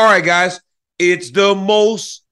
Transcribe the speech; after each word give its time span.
All 0.00 0.06
right, 0.06 0.24
guys. 0.24 0.62
It's 0.98 1.30
the 1.30 1.54
most, 1.54 2.24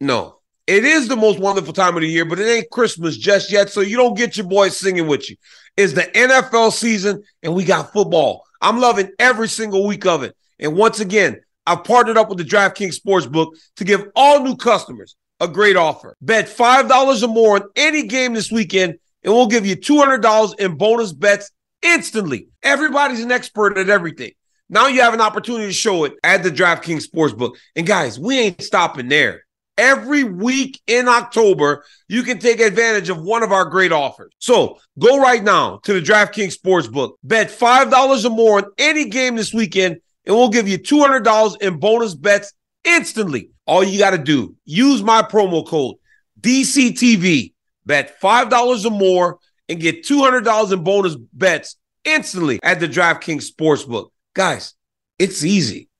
no, 0.00 0.40
it 0.66 0.84
is 0.84 1.06
the 1.06 1.14
most 1.14 1.38
wonderful 1.38 1.72
time 1.72 1.94
of 1.94 2.00
the 2.00 2.08
year, 2.08 2.24
but 2.24 2.40
it 2.40 2.48
ain't 2.48 2.70
Christmas 2.70 3.16
just 3.16 3.52
yet. 3.52 3.70
So 3.70 3.82
you 3.82 3.96
don't 3.96 4.16
get 4.16 4.36
your 4.36 4.48
boys 4.48 4.76
singing 4.76 5.06
with 5.06 5.30
you. 5.30 5.36
It's 5.76 5.92
the 5.92 6.02
NFL 6.02 6.72
season 6.72 7.22
and 7.44 7.54
we 7.54 7.62
got 7.62 7.92
football. 7.92 8.42
I'm 8.60 8.80
loving 8.80 9.12
every 9.20 9.46
single 9.46 9.86
week 9.86 10.06
of 10.06 10.24
it. 10.24 10.34
And 10.58 10.74
once 10.74 10.98
again, 10.98 11.40
I've 11.64 11.84
partnered 11.84 12.18
up 12.18 12.30
with 12.30 12.38
the 12.38 12.44
DraftKings 12.44 13.00
Sportsbook 13.00 13.52
to 13.76 13.84
give 13.84 14.08
all 14.16 14.42
new 14.42 14.56
customers 14.56 15.14
a 15.38 15.46
great 15.46 15.76
offer. 15.76 16.16
Bet 16.20 16.46
$5 16.46 17.22
or 17.22 17.28
more 17.28 17.62
on 17.62 17.68
any 17.76 18.08
game 18.08 18.34
this 18.34 18.50
weekend, 18.50 18.98
and 19.22 19.32
we'll 19.32 19.46
give 19.46 19.64
you 19.64 19.76
$200 19.76 20.58
in 20.58 20.74
bonus 20.76 21.12
bets 21.12 21.52
instantly. 21.80 22.48
Everybody's 22.64 23.22
an 23.22 23.30
expert 23.30 23.78
at 23.78 23.88
everything. 23.88 24.32
Now 24.70 24.86
you 24.86 25.00
have 25.00 25.14
an 25.14 25.20
opportunity 25.20 25.66
to 25.66 25.72
show 25.72 26.04
it 26.04 26.14
at 26.22 26.42
the 26.42 26.50
DraftKings 26.50 27.08
Sportsbook. 27.08 27.56
And 27.74 27.86
guys, 27.86 28.18
we 28.18 28.38
ain't 28.38 28.62
stopping 28.62 29.08
there. 29.08 29.44
Every 29.78 30.24
week 30.24 30.80
in 30.86 31.08
October, 31.08 31.84
you 32.08 32.22
can 32.22 32.38
take 32.38 32.60
advantage 32.60 33.08
of 33.08 33.22
one 33.22 33.42
of 33.42 33.52
our 33.52 33.64
great 33.64 33.92
offers. 33.92 34.32
So 34.40 34.78
go 34.98 35.20
right 35.20 35.42
now 35.42 35.78
to 35.84 35.92
the 35.94 36.00
DraftKings 36.00 36.58
Sportsbook, 36.58 37.12
bet 37.22 37.48
$5 37.48 38.24
or 38.24 38.30
more 38.30 38.58
on 38.58 38.72
any 38.76 39.08
game 39.08 39.36
this 39.36 39.54
weekend, 39.54 39.98
and 40.26 40.36
we'll 40.36 40.48
give 40.48 40.68
you 40.68 40.78
$200 40.78 41.62
in 41.62 41.78
bonus 41.78 42.14
bets 42.14 42.52
instantly. 42.84 43.50
All 43.66 43.84
you 43.84 43.98
got 43.98 44.10
to 44.10 44.18
do, 44.18 44.56
use 44.64 45.02
my 45.02 45.22
promo 45.22 45.64
code 45.66 45.96
DCTV, 46.40 47.52
bet 47.86 48.20
$5 48.20 48.84
or 48.84 48.90
more, 48.90 49.38
and 49.68 49.80
get 49.80 50.04
$200 50.04 50.72
in 50.72 50.82
bonus 50.82 51.14
bets 51.14 51.76
instantly 52.04 52.58
at 52.62 52.80
the 52.80 52.88
DraftKings 52.88 53.48
Sportsbook. 53.50 54.08
Guys, 54.38 54.74
it's 55.18 55.44
easy. 55.44 55.90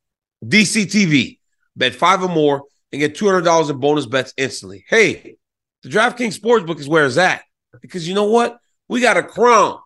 DCTV, 0.45 1.41
bet 1.75 1.97
five 1.97 2.23
or 2.23 2.29
more, 2.29 2.63
and 2.93 3.01
get 3.01 3.17
$200 3.17 3.69
in 3.69 3.81
bonus 3.81 4.07
bets 4.07 4.33
instantly. 4.37 4.85
Hey, 4.89 5.35
the 5.83 5.89
DraftKings 5.89 6.39
Sportsbook 6.39 6.79
is 6.79 6.89
where 6.89 7.05
it's 7.05 7.17
at. 7.17 7.43
Because 7.83 8.07
you 8.07 8.15
know 8.15 8.31
what? 8.31 8.61
We 8.87 9.01
got 9.01 9.17
a 9.17 9.25
crown. 9.25 9.81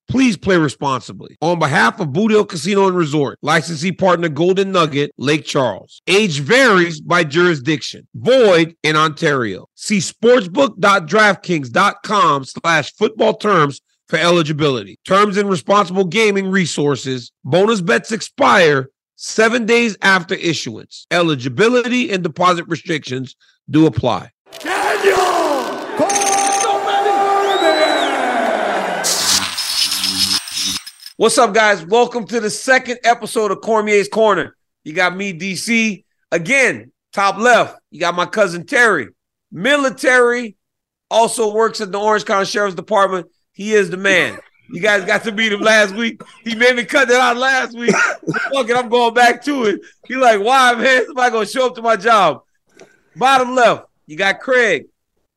Please 0.07 0.37
play 0.37 0.57
responsibly. 0.57 1.35
On 1.41 1.57
behalf 1.57 1.99
of 1.99 2.13
Boot 2.13 2.29
Hill 2.29 2.45
Casino 2.45 2.87
and 2.87 2.95
Resort, 2.95 3.39
licensee 3.41 3.91
partner 3.91 4.29
Golden 4.29 4.71
Nugget, 4.71 5.09
Lake 5.17 5.45
Charles. 5.45 6.03
Age 6.05 6.41
varies 6.41 7.01
by 7.01 7.23
jurisdiction. 7.23 8.07
Void 8.13 8.75
in 8.83 8.95
Ontario. 8.95 9.65
See 9.73 9.97
sportsbook.draftkings.com 9.97 12.45
slash 12.45 12.93
football 12.93 13.33
terms 13.33 13.81
for 14.07 14.19
eligibility. 14.19 14.99
Terms 15.05 15.37
and 15.37 15.49
responsible 15.49 16.05
gaming 16.05 16.51
resources. 16.51 17.31
Bonus 17.43 17.81
bets 17.81 18.11
expire 18.11 18.91
seven 19.23 19.65
days 19.65 19.95
after 20.01 20.35
issuance. 20.35 21.07
Eligibility 21.09 22.11
and 22.11 22.23
deposit 22.23 22.65
restrictions 22.67 23.37
do 23.69 23.85
apply. 23.85 24.29
What's 31.15 31.37
up, 31.37 31.53
guys? 31.53 31.85
Welcome 31.85 32.27
to 32.27 32.41
the 32.41 32.49
second 32.49 32.99
episode 33.05 33.51
of 33.51 33.61
Cormier's 33.61 34.09
Corner. 34.09 34.57
You 34.83 34.91
got 34.91 35.15
me, 35.15 35.31
DC. 35.31 36.03
Again, 36.31 36.91
top 37.13 37.37
left, 37.37 37.79
you 37.91 38.01
got 38.01 38.15
my 38.15 38.25
cousin 38.25 38.65
Terry. 38.65 39.07
Military, 39.51 40.57
also 41.09 41.53
works 41.53 41.79
at 41.79 41.91
the 41.93 41.99
Orange 41.99 42.25
County 42.25 42.45
Sheriff's 42.45 42.75
Department. 42.75 43.27
He 43.53 43.73
is 43.73 43.89
the 43.89 43.97
man. 43.97 44.39
You 44.73 44.81
guys 44.81 45.05
got 45.05 45.23
to 45.25 45.31
meet 45.31 45.53
him 45.53 45.61
last 45.61 45.93
week. 45.93 46.19
He 46.43 46.55
made 46.55 46.75
me 46.75 46.83
cut 46.83 47.07
that 47.07 47.21
out 47.21 47.37
last 47.37 47.77
week. 47.77 47.91
Fuck 47.91 48.69
it, 48.69 48.75
I'm 48.75 48.89
going 48.89 49.13
back 49.13 49.43
to 49.43 49.65
it. 49.65 49.79
He 50.07 50.15
like, 50.15 50.41
why, 50.41 50.73
man? 50.73 51.05
Somebody 51.05 51.31
gonna 51.31 51.45
show 51.45 51.67
up 51.67 51.75
to 51.75 51.83
my 51.83 51.95
job. 51.95 52.41
Bottom 53.15 53.53
left, 53.53 53.85
you 54.07 54.17
got 54.17 54.39
Craig. 54.39 54.85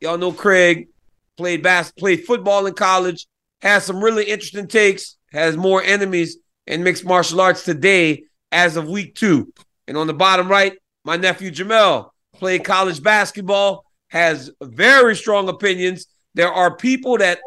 Y'all 0.00 0.16
know 0.16 0.32
Craig 0.32 0.88
played 1.36 1.62
bas- 1.62 1.92
played 1.92 2.24
football 2.24 2.64
in 2.64 2.72
college, 2.72 3.26
has 3.60 3.84
some 3.84 4.02
really 4.02 4.24
interesting 4.24 4.68
takes, 4.68 5.18
has 5.32 5.54
more 5.54 5.82
enemies 5.82 6.38
in 6.66 6.82
mixed 6.82 7.04
martial 7.04 7.42
arts 7.42 7.62
today 7.62 8.24
as 8.52 8.78
of 8.78 8.88
week 8.88 9.14
two. 9.14 9.52
And 9.86 9.98
on 9.98 10.06
the 10.06 10.14
bottom 10.14 10.48
right, 10.48 10.72
my 11.04 11.16
nephew 11.16 11.50
Jamell 11.50 12.08
played 12.32 12.64
college 12.64 13.02
basketball, 13.02 13.84
has 14.08 14.50
very 14.62 15.14
strong 15.14 15.50
opinions. 15.50 16.06
There 16.32 16.50
are 16.50 16.74
people 16.74 17.18
that 17.18 17.38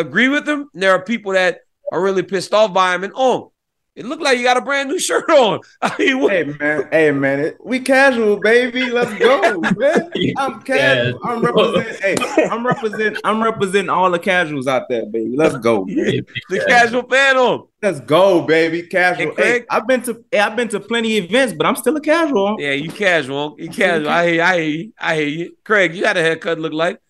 agree 0.00 0.28
with 0.28 0.48
him, 0.48 0.68
and 0.74 0.82
there 0.82 0.92
are 0.92 1.02
people 1.02 1.32
that 1.32 1.60
are 1.92 2.00
really 2.00 2.22
pissed 2.22 2.52
off 2.54 2.72
by 2.72 2.94
him. 2.94 3.04
And 3.04 3.12
oh, 3.16 3.52
it 3.96 4.06
looked 4.06 4.22
like 4.22 4.38
you 4.38 4.44
got 4.44 4.56
a 4.56 4.60
brand 4.60 4.88
new 4.88 4.98
shirt 5.08 5.28
on. 5.30 5.60
I 5.82 5.94
mean, 5.98 6.20
what- 6.20 6.32
Hey 6.32 6.44
man, 6.44 6.88
hey 6.90 7.10
man, 7.10 7.54
we 7.62 7.80
casual, 7.80 8.38
baby. 8.40 8.88
Let's 8.88 9.12
go, 9.18 9.60
man. 9.76 10.10
I'm 10.38 10.62
casual. 10.62 11.20
I'm 11.24 11.44
representing. 11.44 11.94
Hey, 12.00 12.44
I'm 12.46 12.66
representing. 12.66 13.20
I'm 13.24 13.42
representing 13.42 13.90
all 13.90 14.10
the 14.10 14.18
casuals 14.18 14.66
out 14.66 14.88
there, 14.88 15.06
baby. 15.06 15.36
Let's 15.36 15.56
go, 15.58 15.84
man. 15.84 16.24
the 16.48 16.64
casual 16.66 17.02
fan 17.02 17.36
on. 17.36 17.66
Let's 17.82 18.00
go, 18.00 18.42
baby. 18.42 18.82
Casual. 18.82 19.28
Hey, 19.28 19.34
Craig? 19.34 19.62
Hey, 19.62 19.66
I've 19.70 19.86
been 19.86 20.02
to. 20.02 20.24
Hey, 20.30 20.38
I've 20.38 20.56
been 20.56 20.68
to 20.68 20.80
plenty 20.80 21.18
of 21.18 21.24
events, 21.24 21.52
but 21.52 21.66
I'm 21.66 21.76
still 21.76 21.96
a 21.96 22.00
casual. 22.00 22.56
Yeah, 22.58 22.72
you 22.72 22.90
casual. 22.90 23.56
You 23.58 23.68
casual. 23.68 24.08
I 24.10 24.26
hear 24.26 24.34
you. 24.34 24.42
I 24.42 24.56
hear 24.56 24.68
you. 24.68 24.92
I 24.98 25.16
hear 25.16 25.28
you. 25.28 25.56
Craig, 25.64 25.94
you 25.94 26.02
got 26.02 26.16
a 26.16 26.22
haircut 26.22 26.58
look 26.58 26.72
like. 26.72 27.00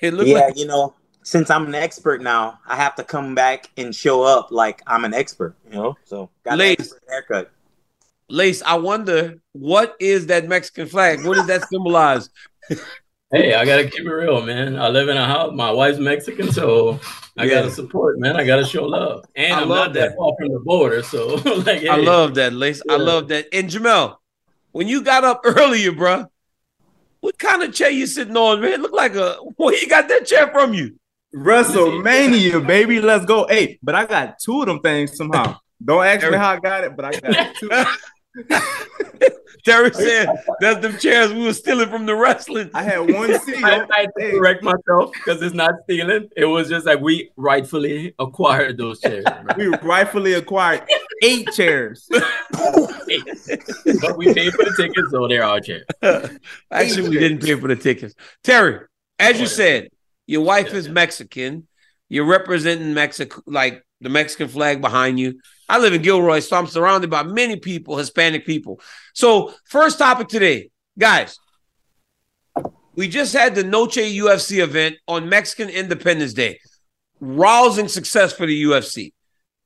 It 0.00 0.14
look 0.14 0.26
yeah, 0.26 0.38
like 0.40 0.58
you 0.58 0.66
know, 0.66 0.94
since 1.22 1.50
I'm 1.50 1.66
an 1.66 1.74
expert 1.74 2.20
now, 2.22 2.58
I 2.66 2.76
have 2.76 2.94
to 2.96 3.04
come 3.04 3.34
back 3.34 3.70
and 3.76 3.94
show 3.94 4.22
up 4.22 4.50
like 4.50 4.82
I'm 4.86 5.04
an 5.04 5.14
expert, 5.14 5.54
you 5.64 5.76
know. 5.76 5.96
So 6.04 6.30
got 6.44 6.54
an 6.54 6.60
expert 6.60 7.02
haircut. 7.08 7.50
Lace, 8.28 8.62
I 8.62 8.74
wonder 8.74 9.40
what 9.52 9.96
is 10.00 10.26
that 10.26 10.48
Mexican 10.48 10.86
flag? 10.86 11.24
What 11.24 11.34
does 11.34 11.46
that 11.46 11.68
symbolize? 11.68 12.30
hey, 13.30 13.54
I 13.54 13.64
gotta 13.64 13.84
keep 13.84 14.06
it 14.06 14.10
real, 14.10 14.42
man. 14.42 14.78
I 14.78 14.88
live 14.88 15.08
in 15.08 15.16
a 15.16 15.24
house. 15.24 15.52
My 15.54 15.70
wife's 15.70 15.98
Mexican, 15.98 16.50
so 16.50 17.00
I 17.36 17.44
yeah. 17.44 17.54
gotta 17.54 17.70
support, 17.70 18.18
man. 18.18 18.36
I 18.36 18.44
gotta 18.44 18.64
show 18.64 18.84
love, 18.84 19.24
and 19.36 19.52
I 19.52 19.62
am 19.62 19.68
not 19.68 19.92
that. 19.94 20.10
that 20.10 20.16
far 20.16 20.34
from 20.38 20.52
the 20.52 20.60
border, 20.60 21.02
so 21.02 21.34
like, 21.66 21.80
hey. 21.80 21.88
I 21.88 21.96
love 21.96 22.34
that, 22.36 22.52
Lace. 22.52 22.82
Yeah. 22.86 22.94
I 22.94 22.96
love 22.96 23.28
that. 23.28 23.46
And 23.52 23.68
Jamell, 23.68 24.16
when 24.72 24.88
you 24.88 25.02
got 25.02 25.24
up 25.24 25.42
earlier, 25.44 25.92
bro, 25.92 26.26
what 27.20 27.38
kind 27.38 27.62
of 27.62 27.72
chair 27.72 27.90
you 27.90 28.06
sitting 28.06 28.36
on, 28.36 28.60
man? 28.60 28.82
Look 28.82 28.92
like 28.92 29.14
a 29.14 29.34
where 29.56 29.78
you 29.78 29.88
got 29.88 30.08
that 30.08 30.26
chair 30.26 30.48
from 30.48 30.74
you? 30.74 30.98
WrestleMania, 31.34 32.66
baby. 32.66 33.00
Let's 33.00 33.24
go. 33.24 33.46
Hey, 33.48 33.78
but 33.82 33.94
I 33.94 34.06
got 34.06 34.38
two 34.38 34.60
of 34.60 34.66
them 34.66 34.80
things 34.80 35.16
somehow. 35.16 35.56
Don't 35.84 36.04
ask 36.04 36.30
me 36.30 36.36
how 36.36 36.50
I 36.50 36.60
got 36.60 36.84
it, 36.84 36.96
but 36.96 37.04
I 37.04 37.12
got 37.12 37.56
two. 37.56 37.70
Terry 39.64 39.92
said 39.92 40.28
that's 40.60 40.80
the 40.80 40.92
chairs 40.98 41.32
we 41.32 41.44
were 41.44 41.52
stealing 41.52 41.88
from 41.88 42.04
the 42.04 42.14
wrestling. 42.16 42.70
I 42.74 42.82
had 42.82 42.98
one 42.98 43.38
seat. 43.40 43.56
I, 43.64 43.86
I 43.90 44.06
correct 44.16 44.62
myself 44.62 45.12
because 45.12 45.40
it's 45.40 45.54
not 45.54 45.74
stealing. 45.84 46.28
It 46.36 46.46
was 46.46 46.68
just 46.68 46.84
like 46.84 47.00
we 47.00 47.30
rightfully 47.36 48.14
acquired 48.18 48.78
those 48.78 49.00
chairs. 49.00 49.24
we 49.56 49.66
rightfully 49.66 50.32
acquired 50.32 50.82
eight 51.22 51.48
chairs. 51.52 52.08
eight. 53.08 53.22
But 54.00 54.16
we 54.16 54.34
paid 54.34 54.52
for 54.52 54.64
the 54.64 54.74
tickets, 54.76 55.10
so 55.10 55.28
they're 55.28 55.44
our 55.44 55.60
chairs. 55.60 55.84
Actually, 56.72 57.10
we 57.10 57.18
didn't 57.18 57.42
pay 57.42 57.54
for 57.54 57.68
the 57.68 57.76
tickets. 57.76 58.14
Terry, 58.42 58.80
as 59.18 59.38
you 59.38 59.46
said, 59.46 59.88
your 60.32 60.42
wife 60.42 60.72
is 60.72 60.88
Mexican. 60.88 61.68
You're 62.08 62.24
representing 62.24 62.94
Mexico, 62.94 63.42
like 63.46 63.84
the 64.00 64.08
Mexican 64.08 64.48
flag 64.48 64.80
behind 64.80 65.20
you. 65.20 65.38
I 65.68 65.78
live 65.78 65.92
in 65.92 66.00
Gilroy, 66.00 66.40
so 66.40 66.56
I'm 66.56 66.66
surrounded 66.66 67.10
by 67.10 67.22
many 67.22 67.56
people, 67.56 67.98
Hispanic 67.98 68.46
people. 68.46 68.80
So, 69.12 69.52
first 69.66 69.98
topic 69.98 70.28
today, 70.28 70.70
guys. 70.98 71.38
We 72.94 73.08
just 73.08 73.34
had 73.34 73.54
the 73.54 73.62
Noche 73.62 73.96
UFC 73.96 74.62
event 74.62 74.96
on 75.06 75.28
Mexican 75.28 75.68
Independence 75.68 76.32
Day. 76.32 76.60
Rousing 77.20 77.88
success 77.88 78.32
for 78.32 78.46
the 78.46 78.64
UFC. 78.64 79.12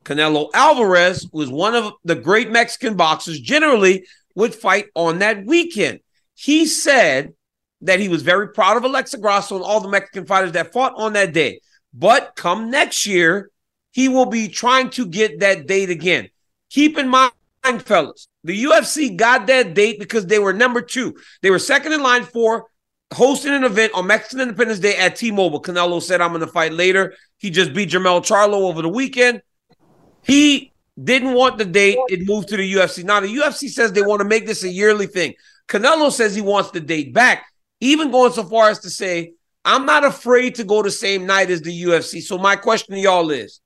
Canelo 0.03 0.49
Alvarez 0.53 1.29
was 1.31 1.49
one 1.49 1.75
of 1.75 1.93
the 2.03 2.15
great 2.15 2.51
Mexican 2.51 2.97
boxers, 2.97 3.39
generally 3.39 4.05
would 4.35 4.53
fight 4.53 4.87
on 4.95 5.19
that 5.19 5.45
weekend. 5.45 5.99
He 6.35 6.65
said 6.65 7.33
that 7.81 7.99
he 7.99 8.09
was 8.09 8.23
very 8.23 8.49
proud 8.49 8.77
of 8.77 8.83
Alexa 8.83 9.17
Grasso 9.17 9.55
and 9.55 9.63
all 9.63 9.79
the 9.79 9.89
Mexican 9.89 10.25
fighters 10.25 10.53
that 10.53 10.73
fought 10.73 10.93
on 10.95 11.13
that 11.13 11.33
day. 11.33 11.59
But 11.93 12.35
come 12.35 12.69
next 12.69 13.05
year, 13.05 13.51
he 13.91 14.09
will 14.09 14.25
be 14.25 14.47
trying 14.47 14.89
to 14.91 15.05
get 15.05 15.39
that 15.39 15.67
date 15.67 15.89
again. 15.89 16.29
Keep 16.69 16.97
in 16.97 17.07
mind, 17.07 17.31
fellas, 17.79 18.27
the 18.43 18.63
UFC 18.63 19.15
got 19.15 19.47
that 19.47 19.73
date 19.73 19.99
because 19.99 20.25
they 20.25 20.39
were 20.39 20.53
number 20.53 20.81
two. 20.81 21.15
They 21.41 21.49
were 21.49 21.59
second 21.59 21.93
in 21.93 22.01
line 22.01 22.23
for 22.23 22.67
hosting 23.13 23.53
an 23.53 23.63
event 23.63 23.93
on 23.93 24.07
Mexican 24.07 24.41
Independence 24.41 24.79
Day 24.79 24.97
at 24.97 25.15
T-Mobile. 25.15 25.61
Canelo 25.61 26.01
said, 26.01 26.21
I'm 26.21 26.31
going 26.31 26.41
to 26.41 26.47
fight 26.47 26.73
later. 26.73 27.13
He 27.37 27.49
just 27.49 27.73
beat 27.73 27.89
Jermell 27.89 28.21
Charlo 28.21 28.69
over 28.69 28.81
the 28.81 28.89
weekend. 28.89 29.41
He 30.23 30.73
didn't 31.01 31.33
want 31.33 31.57
the 31.57 31.65
date. 31.65 31.97
It 32.09 32.27
moved 32.27 32.49
to 32.49 32.57
the 32.57 32.73
UFC. 32.73 33.03
Now, 33.03 33.19
the 33.19 33.27
UFC 33.27 33.69
says 33.69 33.91
they 33.91 34.01
want 34.01 34.19
to 34.19 34.27
make 34.27 34.45
this 34.45 34.63
a 34.63 34.69
yearly 34.69 35.07
thing. 35.07 35.35
Canelo 35.67 36.11
says 36.11 36.35
he 36.35 36.41
wants 36.41 36.71
the 36.71 36.79
date 36.79 37.13
back, 37.13 37.45
even 37.79 38.11
going 38.11 38.31
so 38.31 38.43
far 38.43 38.69
as 38.69 38.79
to 38.79 38.89
say, 38.89 39.33
I'm 39.63 39.85
not 39.85 40.05
afraid 40.05 40.55
to 40.55 40.63
go 40.63 40.81
the 40.81 40.91
same 40.91 41.25
night 41.25 41.49
as 41.49 41.61
the 41.61 41.83
UFC. 41.83 42.21
So, 42.21 42.37
my 42.37 42.55
question 42.55 42.95
to 42.95 43.01
y'all 43.01 43.29
is 43.31 43.59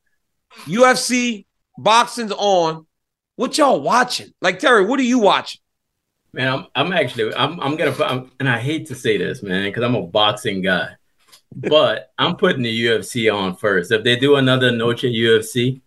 UFC, 0.66 1.46
boxing's 1.78 2.32
on. 2.32 2.86
What 3.36 3.58
y'all 3.58 3.82
watching? 3.82 4.34
Like 4.42 4.60
Terry, 4.60 4.86
what 4.86 5.00
are 5.00 5.04
you 5.04 5.20
watching? 5.20 5.62
Man, 6.34 6.48
I'm, 6.48 6.68
I'm 6.76 6.94
actually 6.94 7.34
I'm 7.34 7.60
I'm 7.60 7.76
gonna 7.76 7.96
I'm, 8.04 8.32
and 8.40 8.48
I 8.48 8.60
hate 8.60 8.88
to 8.88 8.96
say 8.96 9.18
this, 9.18 9.44
man, 9.44 9.70
because 9.70 9.84
I'm 9.84 9.96
a 9.96 10.02
boxing 10.02 10.62
guy, 10.62 10.90
but 11.56 12.12
I'm 12.18 12.36
putting 12.36 12.64
the 12.64 12.86
UFC 12.86 13.34
on 13.34 13.56
first. 13.56 13.92
If 13.92 14.04
they 14.04 14.16
do 14.16 14.36
another 14.36 14.72
Noche 14.72 15.04
UFC, 15.04 15.82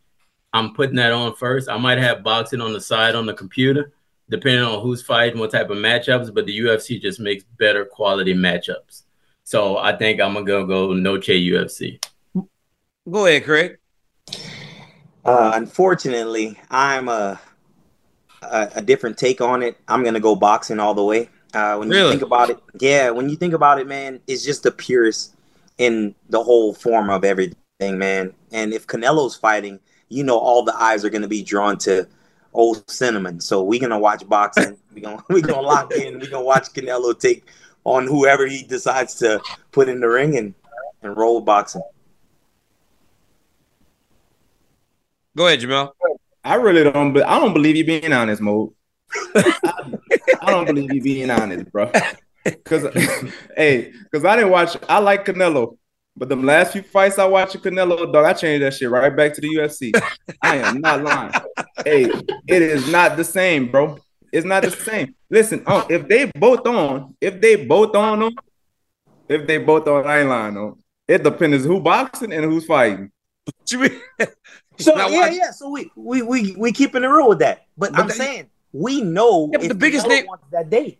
I'm 0.52 0.74
putting 0.74 0.96
that 0.96 1.12
on 1.12 1.34
first. 1.34 1.68
I 1.68 1.78
might 1.78 1.98
have 1.98 2.22
boxing 2.22 2.60
on 2.60 2.72
the 2.72 2.80
side 2.80 3.14
on 3.14 3.26
the 3.26 3.34
computer, 3.34 3.92
depending 4.28 4.64
on 4.64 4.80
who's 4.80 5.02
fighting, 5.02 5.38
what 5.38 5.50
type 5.50 5.70
of 5.70 5.78
matchups. 5.78 6.32
But 6.34 6.46
the 6.46 6.58
UFC 6.58 7.00
just 7.00 7.20
makes 7.20 7.44
better 7.58 7.84
quality 7.84 8.34
matchups. 8.34 9.02
So 9.44 9.76
I 9.76 9.96
think 9.96 10.20
I'm 10.20 10.34
gonna 10.34 10.46
go 10.46 10.66
go 10.66 10.92
Noche 10.94 11.28
UFC. 11.28 12.02
Go 13.10 13.26
ahead, 13.26 13.44
Craig. 13.44 13.78
Uh, 15.24 15.52
unfortunately, 15.54 16.58
I'm 16.70 17.08
a, 17.08 17.40
a, 18.42 18.70
a 18.76 18.82
different 18.82 19.18
take 19.18 19.40
on 19.40 19.62
it. 19.62 19.76
I'm 19.88 20.02
gonna 20.02 20.20
go 20.20 20.34
boxing 20.34 20.80
all 20.80 20.94
the 20.94 21.04
way. 21.04 21.28
Uh, 21.52 21.76
when 21.76 21.88
really? 21.88 22.04
you 22.04 22.10
think 22.10 22.22
about 22.22 22.50
it, 22.50 22.58
yeah, 22.80 23.10
when 23.10 23.28
you 23.28 23.36
think 23.36 23.54
about 23.54 23.78
it, 23.78 23.86
man, 23.86 24.20
it's 24.26 24.44
just 24.44 24.62
the 24.64 24.72
purest 24.72 25.36
in 25.78 26.14
the 26.30 26.42
whole 26.42 26.74
form 26.74 27.10
of 27.10 27.24
everything, 27.24 27.56
man. 27.96 28.32
And 28.52 28.72
if 28.72 28.86
Canelo's 28.86 29.36
fighting, 29.36 29.78
you 30.08 30.24
know, 30.24 30.38
all 30.38 30.64
the 30.64 30.74
eyes 30.74 31.04
are 31.04 31.10
gonna 31.10 31.28
be 31.28 31.42
drawn 31.42 31.78
to 31.78 32.08
old 32.54 32.88
cinnamon. 32.90 33.40
So 33.40 33.62
we're 33.62 33.80
gonna 33.80 33.98
watch 33.98 34.26
boxing. 34.28 34.76
we 34.94 35.00
gonna 35.00 35.22
we 35.28 35.42
gonna 35.42 35.60
lock 35.60 35.92
in. 35.92 36.18
We 36.18 36.28
gonna 36.28 36.44
watch 36.44 36.70
Canelo 36.72 37.18
take 37.18 37.44
on 37.84 38.06
whoever 38.06 38.46
he 38.46 38.62
decides 38.62 39.14
to 39.16 39.40
put 39.72 39.88
in 39.88 40.00
the 40.00 40.08
ring 40.08 40.38
and 40.38 40.54
and 41.02 41.16
roll 41.16 41.40
boxing. 41.40 41.82
Go 45.36 45.48
ahead, 45.48 45.60
Jamell. 45.60 45.92
I 46.44 46.54
really 46.54 46.84
don't. 46.84 47.12
But 47.12 47.26
I 47.26 47.38
don't 47.38 47.52
believe 47.52 47.76
you 47.76 47.84
being 47.84 48.12
honest, 48.12 48.40
Mo. 48.40 48.72
I, 49.34 49.98
I 50.40 50.50
don't 50.50 50.66
believe 50.66 50.92
you 50.92 51.02
being 51.02 51.30
honest, 51.30 51.70
bro. 51.70 51.90
Because, 52.44 52.86
hey, 53.56 53.90
because 54.02 54.22
I 54.26 54.36
didn't 54.36 54.50
watch. 54.50 54.76
I 54.86 54.98
like 54.98 55.24
Canelo, 55.24 55.78
but 56.14 56.28
the 56.28 56.36
last 56.36 56.74
few 56.74 56.82
fights 56.82 57.18
I 57.18 57.24
watched 57.24 57.56
Canelo, 57.56 58.12
dog, 58.12 58.26
I 58.26 58.34
changed 58.34 58.62
that 58.62 58.74
shit 58.74 58.90
right 58.90 59.16
back 59.16 59.32
to 59.32 59.40
the 59.40 59.48
UFC. 59.48 59.98
I 60.42 60.56
am 60.58 60.82
not 60.82 61.02
lying. 61.02 61.32
Hey, 61.84 62.04
it 62.46 62.62
is 62.62 62.90
not 62.90 63.16
the 63.16 63.24
same, 63.24 63.70
bro. 63.70 63.98
It's 64.32 64.46
not 64.46 64.62
the 64.62 64.70
same. 64.70 65.14
Listen, 65.30 65.62
um, 65.66 65.84
if 65.88 66.08
they 66.08 66.30
both 66.34 66.66
on, 66.66 67.14
if 67.20 67.40
they 67.40 67.56
both 67.64 67.94
on 67.94 68.20
them, 68.20 68.34
if 69.28 69.46
they 69.46 69.58
both 69.58 69.86
on, 69.86 70.06
I 70.06 70.20
ain't 70.20 70.28
lying 70.28 70.56
on. 70.56 70.82
It 71.06 71.22
depends 71.22 71.64
who 71.64 71.80
boxing 71.80 72.32
and 72.32 72.44
who's 72.44 72.66
fighting. 72.66 73.10
So 74.78 74.94
now, 74.94 75.08
yeah, 75.08 75.30
yeah. 75.30 75.50
So 75.50 75.68
we 75.68 75.90
we 75.94 76.22
we 76.22 76.56
we 76.56 76.72
keeping 76.72 77.04
it 77.04 77.06
real 77.06 77.28
with 77.28 77.38
that. 77.40 77.66
But, 77.76 77.92
but 77.92 78.00
I'm 78.00 78.08
the, 78.08 78.14
saying 78.14 78.50
we 78.72 79.02
know 79.02 79.50
yeah, 79.52 79.68
the 79.68 79.74
biggest 79.74 80.06
Canelo 80.06 80.08
name 80.08 80.26
that 80.52 80.70
date. 80.70 80.98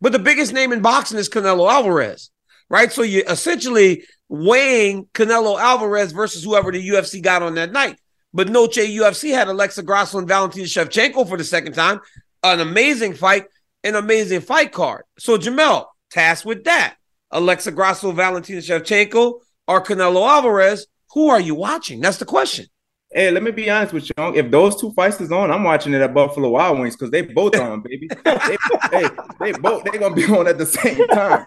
But 0.00 0.12
the 0.12 0.18
biggest 0.18 0.52
name 0.52 0.72
in 0.72 0.82
boxing 0.82 1.18
is 1.18 1.28
Canelo 1.28 1.70
Alvarez, 1.70 2.30
right? 2.68 2.90
So 2.90 3.02
you 3.02 3.22
essentially 3.28 4.04
weighing 4.28 5.06
Canelo 5.14 5.60
Alvarez 5.60 6.10
versus 6.12 6.42
whoever 6.42 6.72
the 6.72 6.88
UFC 6.88 7.22
got 7.22 7.42
on 7.42 7.54
that 7.54 7.70
night. 7.70 7.98
But 8.34 8.48
Noche 8.48 8.78
UFC 8.78 9.32
had 9.32 9.48
Alexa 9.48 9.82
Grasso 9.82 10.18
and 10.18 10.28
Valentina 10.28 10.66
Shevchenko 10.66 11.28
for 11.28 11.36
the 11.36 11.44
second 11.44 11.74
time. 11.74 12.00
An 12.42 12.60
amazing 12.60 13.14
fight, 13.14 13.44
an 13.84 13.94
amazing 13.94 14.40
fight 14.40 14.72
card. 14.72 15.04
So 15.18 15.38
Jamell, 15.38 15.86
tasked 16.10 16.46
with 16.46 16.64
that. 16.64 16.96
Alexa 17.30 17.72
Grasso, 17.72 18.12
Valentina 18.12 18.60
Shevchenko, 18.60 19.40
or 19.68 19.82
Canelo 19.82 20.28
Alvarez. 20.28 20.86
Who 21.12 21.28
are 21.28 21.40
you 21.40 21.54
watching? 21.54 22.00
That's 22.00 22.18
the 22.18 22.24
question. 22.24 22.66
Hey, 23.14 23.30
let 23.30 23.42
me 23.42 23.50
be 23.50 23.68
honest 23.68 23.92
with 23.92 24.08
you. 24.08 24.14
If 24.34 24.50
those 24.50 24.80
two 24.80 24.90
fights 24.92 25.20
is 25.20 25.30
on, 25.30 25.50
I'm 25.50 25.64
watching 25.64 25.92
it 25.92 26.00
at 26.00 26.14
Buffalo 26.14 26.48
Wild 26.48 26.78
Wings 26.78 26.96
because 26.96 27.10
they 27.10 27.20
both 27.20 27.54
on, 27.56 27.82
baby. 27.82 28.08
they, 28.24 28.56
hey, 28.90 29.08
they 29.38 29.52
both 29.52 29.84
they 29.84 29.98
gonna 29.98 30.14
be 30.14 30.24
on 30.24 30.48
at 30.48 30.56
the 30.56 30.64
same 30.64 31.06
time. 31.08 31.44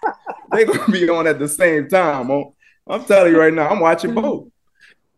They 0.52 0.64
gonna 0.64 0.86
be 0.92 1.08
on 1.08 1.26
at 1.26 1.40
the 1.40 1.48
same 1.48 1.88
time. 1.88 2.30
Oh, 2.30 2.54
I'm 2.86 3.04
telling 3.04 3.32
you 3.32 3.40
right 3.40 3.52
now, 3.52 3.68
I'm 3.68 3.80
watching 3.80 4.14
both. 4.14 4.48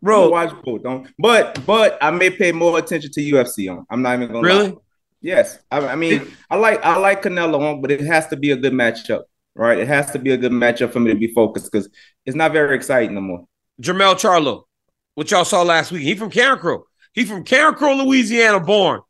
Bro, 0.01 0.29
watch 0.29 0.53
both. 0.63 0.85
On, 0.85 1.11
but 1.17 1.65
but 1.65 1.97
I 2.01 2.11
may 2.11 2.29
pay 2.29 2.51
more 2.51 2.77
attention 2.77 3.11
to 3.11 3.21
UFC 3.21 3.69
on. 3.71 3.85
I'm 3.89 4.01
not 4.01 4.15
even 4.15 4.31
gonna 4.31 4.47
really. 4.47 4.69
Lie. 4.69 4.77
Yes, 5.21 5.59
I, 5.69 5.85
I 5.85 5.95
mean 5.95 6.31
I 6.49 6.55
like 6.55 6.83
I 6.83 6.97
like 6.97 7.23
Canelo 7.23 7.59
on, 7.59 7.81
but 7.81 7.91
it 7.91 8.01
has 8.01 8.27
to 8.27 8.37
be 8.37 8.51
a 8.51 8.55
good 8.55 8.71
matchup, 8.71 9.23
right? 9.55 9.77
It 9.77 9.87
has 9.89 10.11
to 10.11 10.19
be 10.19 10.31
a 10.31 10.37
good 10.37 10.53
matchup 10.53 10.93
for 10.93 11.01
me 11.01 11.11
to 11.11 11.19
be 11.19 11.33
focused 11.33 11.69
because 11.69 11.89
it's 12.25 12.37
not 12.37 12.53
very 12.53 12.75
exciting 12.75 13.15
no 13.15 13.21
more. 13.21 13.45
Jermell 13.81 14.15
Charlo 14.15 14.63
what 15.19 15.29
y'all 15.31 15.43
saw 15.43 15.63
last 15.63 15.91
week. 15.91 16.03
He 16.03 16.15
from 16.15 16.31
Carencro. 16.31 16.83
He 17.11 17.25
from 17.25 17.43
Carencro, 17.43 18.05
Louisiana, 18.05 18.61
born. 18.61 19.01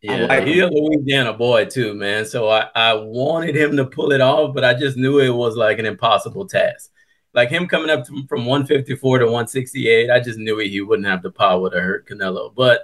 Yeah, 0.00 0.24
like 0.24 0.46
he's 0.46 0.62
a 0.62 0.66
Louisiana 0.66 1.34
boy 1.34 1.66
too, 1.66 1.92
man. 1.92 2.24
So 2.24 2.48
I, 2.48 2.70
I 2.74 2.94
wanted 2.94 3.54
him 3.54 3.76
to 3.76 3.84
pull 3.84 4.12
it 4.12 4.22
off, 4.22 4.54
but 4.54 4.64
I 4.64 4.72
just 4.72 4.96
knew 4.96 5.20
it 5.20 5.28
was 5.28 5.54
like 5.54 5.78
an 5.78 5.84
impossible 5.84 6.48
task. 6.48 6.90
Like 7.34 7.48
him 7.48 7.66
coming 7.66 7.90
up 7.90 8.06
to, 8.06 8.26
from 8.28 8.44
154 8.44 9.20
to 9.20 9.24
168, 9.24 10.10
I 10.10 10.20
just 10.20 10.38
knew 10.38 10.58
he 10.58 10.80
wouldn't 10.80 11.08
have 11.08 11.22
the 11.22 11.30
power 11.30 11.70
to 11.70 11.80
hurt 11.80 12.08
Canelo. 12.08 12.54
But 12.54 12.82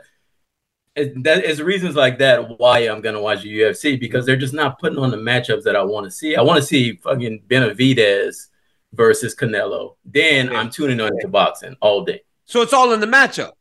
it, 0.97 1.23
that 1.25 1.45
is 1.45 1.63
reasons 1.63 1.95
like 1.95 2.19
that 2.19 2.59
why 2.59 2.81
I'm 2.81 3.01
gonna 3.01 3.21
watch 3.21 3.43
the 3.43 3.61
UFC 3.61 4.01
because 4.01 4.27
they're 4.27 4.37
just 4.37 4.55
not 4.55 4.79
putting 4.79 4.99
on 4.99 5.11
the 5.11 5.17
matchups 5.17 5.63
that 5.65 5.77
I 5.77 5.83
want 5.83 6.05
to 6.05 6.11
see. 6.11 6.35
I 6.35 6.43
want 6.43 6.59
to 6.61 6.67
see 6.67 6.97
fucking 6.97 7.43
Benavidez 7.47 8.49
versus 8.93 9.35
Canelo. 9.35 9.97
Then. 10.05 10.55
I'm 10.55 10.71
tuning 10.71 11.01
on 11.01 11.13
to 11.21 11.29
boxing 11.29 11.77
all 11.81 12.05
day. 12.05 12.23
So 12.45 12.63
it's 12.63 12.73
all 12.73 12.93
in 12.93 13.01
the 13.01 13.07
matchup. 13.07 13.53